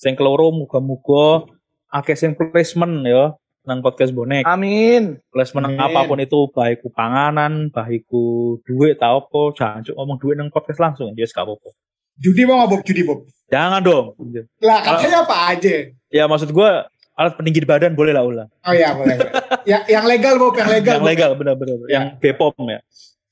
[0.00, 1.52] Sing keloro mugo-mugo
[1.92, 3.36] akeh sing placement ya
[3.66, 4.46] nang podcast bonek.
[4.46, 5.18] amin.
[5.28, 5.82] placement Amin.
[5.82, 10.48] apa pun itu baik ku panganan baik ku duit tau apa jangan ngomong duit nang
[10.48, 11.74] podcast langsung ya yes, gak apa-apa
[12.16, 12.80] Judi mau nggak, Bob?
[12.80, 13.28] Judi, Bob.
[13.52, 14.16] jangan dong
[14.64, 15.74] Lah, katanya apa aja?
[16.08, 19.16] ya maksud gua alat peninggi badan boleh lah ulah Oh iya, boleh.
[19.68, 20.52] ya, yang legal, Bob.
[20.56, 20.94] Yang legal.
[20.96, 21.10] yang Bob.
[21.12, 22.80] legal benar-benar yang Bepom ya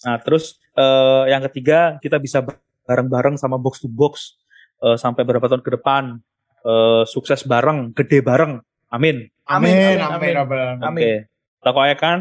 [0.04, 2.44] nah terus eh, yang ketiga kita bisa
[2.84, 4.36] bareng-bareng sama box to box
[4.84, 6.20] eh, sampai beberapa tahun ke depan
[6.60, 8.60] eh, sukses bareng gede bareng
[8.92, 10.76] amin Amin, Amin, amin, amin.
[10.80, 11.02] amin.
[11.04, 11.12] oke
[11.60, 12.18] Toko kan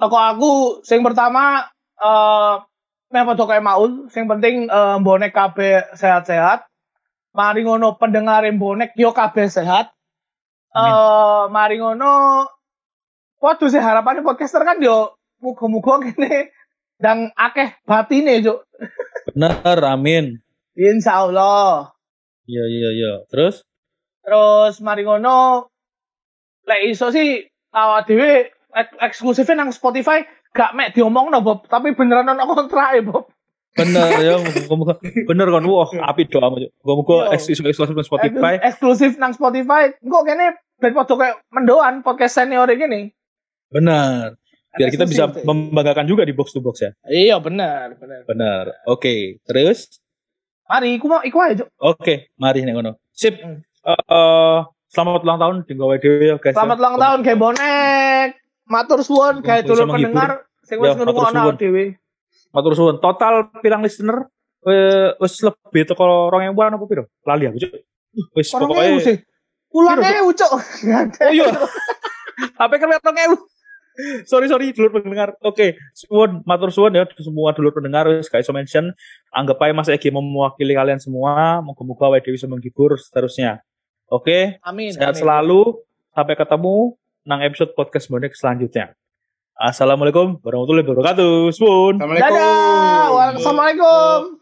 [0.00, 1.68] Toko aku sing pertama
[2.00, 2.54] eh
[3.10, 6.66] meh padha kaya Maul, sing penting eh bonek kabeh sehat-sehat.
[7.30, 9.94] mari ngono pendengar bonek yo kabeh sehat.
[10.74, 12.46] Eh mari ngono
[13.40, 16.52] Waduh sih harapannya podcaster kan yo muga-muga kene
[17.00, 18.68] dan akeh batine, Cuk.
[19.32, 20.36] Bener, amin.
[20.76, 21.88] Insya Allah.
[22.44, 23.12] Iya, iya, iya.
[23.32, 23.64] Terus?
[24.20, 25.69] Terus mari ngono
[26.70, 27.42] lek iso sih
[27.74, 30.22] awak dhewe ek- eksklusifnya nang Spotify
[30.54, 33.26] gak mek diomongno Bob, tapi beneran ono kontrak Bob.
[33.74, 35.62] Bener ya, muga-muga bener kan.
[35.66, 36.50] Wah, api doa
[36.82, 38.54] Muga-muga eksklusif eksklusif di Spotify.
[38.62, 39.94] Eksklusif- nang Spotify.
[39.98, 43.10] Kok kene ben padha kayak mendoan podcast senior gini.
[43.70, 44.34] Bener.
[44.70, 46.90] Biar kita bisa membanggakan juga di box to box ya.
[47.06, 48.22] Iya bener, bener.
[48.26, 48.64] Bener.
[48.86, 49.98] Oke, terus?
[50.70, 51.66] Mari iku mau iku aja.
[51.82, 52.94] Oke, mari nih ngono.
[53.10, 53.34] Sip.
[53.34, 54.58] Eh, eh,
[54.90, 56.54] selamat ulang tahun di gawe dhewe ya guys.
[56.58, 58.28] Selamat ulang tahun kayak bonek.
[58.66, 61.84] Matur suwun kayak dulur pendengar sing wis Ya, ngrungokno dhewe.
[62.50, 62.98] Matur suwun.
[62.98, 64.26] Total pirang listener
[65.22, 67.04] wis lebih teko 2000 an apa piro?
[67.22, 67.72] Lali aku, Cuk.
[68.34, 70.50] Wis Orang pokoknya ewu Cuk.
[70.50, 70.60] Oh
[71.30, 71.46] iya.
[72.58, 73.36] HP kan lihat ewu.
[74.26, 75.38] Sorry sorry dulur pendengar.
[75.46, 78.90] Oke, suwun matur suwun ya semua dulur pendengar wis guys so mention
[79.30, 81.62] anggap aja Mas Egi mewakili kalian semua.
[81.62, 83.62] Moga-moga Wae Dewi bisa menghibur seterusnya.
[84.10, 84.42] Oke, okay?
[84.66, 84.90] amin.
[84.90, 85.22] Sehat amin.
[85.22, 85.78] selalu.
[86.10, 88.90] Sampai ketemu nang episode podcast Bonek selanjutnya.
[89.54, 91.54] Assalamualaikum warahmatullahi wabarakatuh.
[91.54, 92.02] Spoon.
[92.02, 94.34] Assalamualaikum.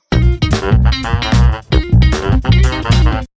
[2.96, 3.20] Dadah.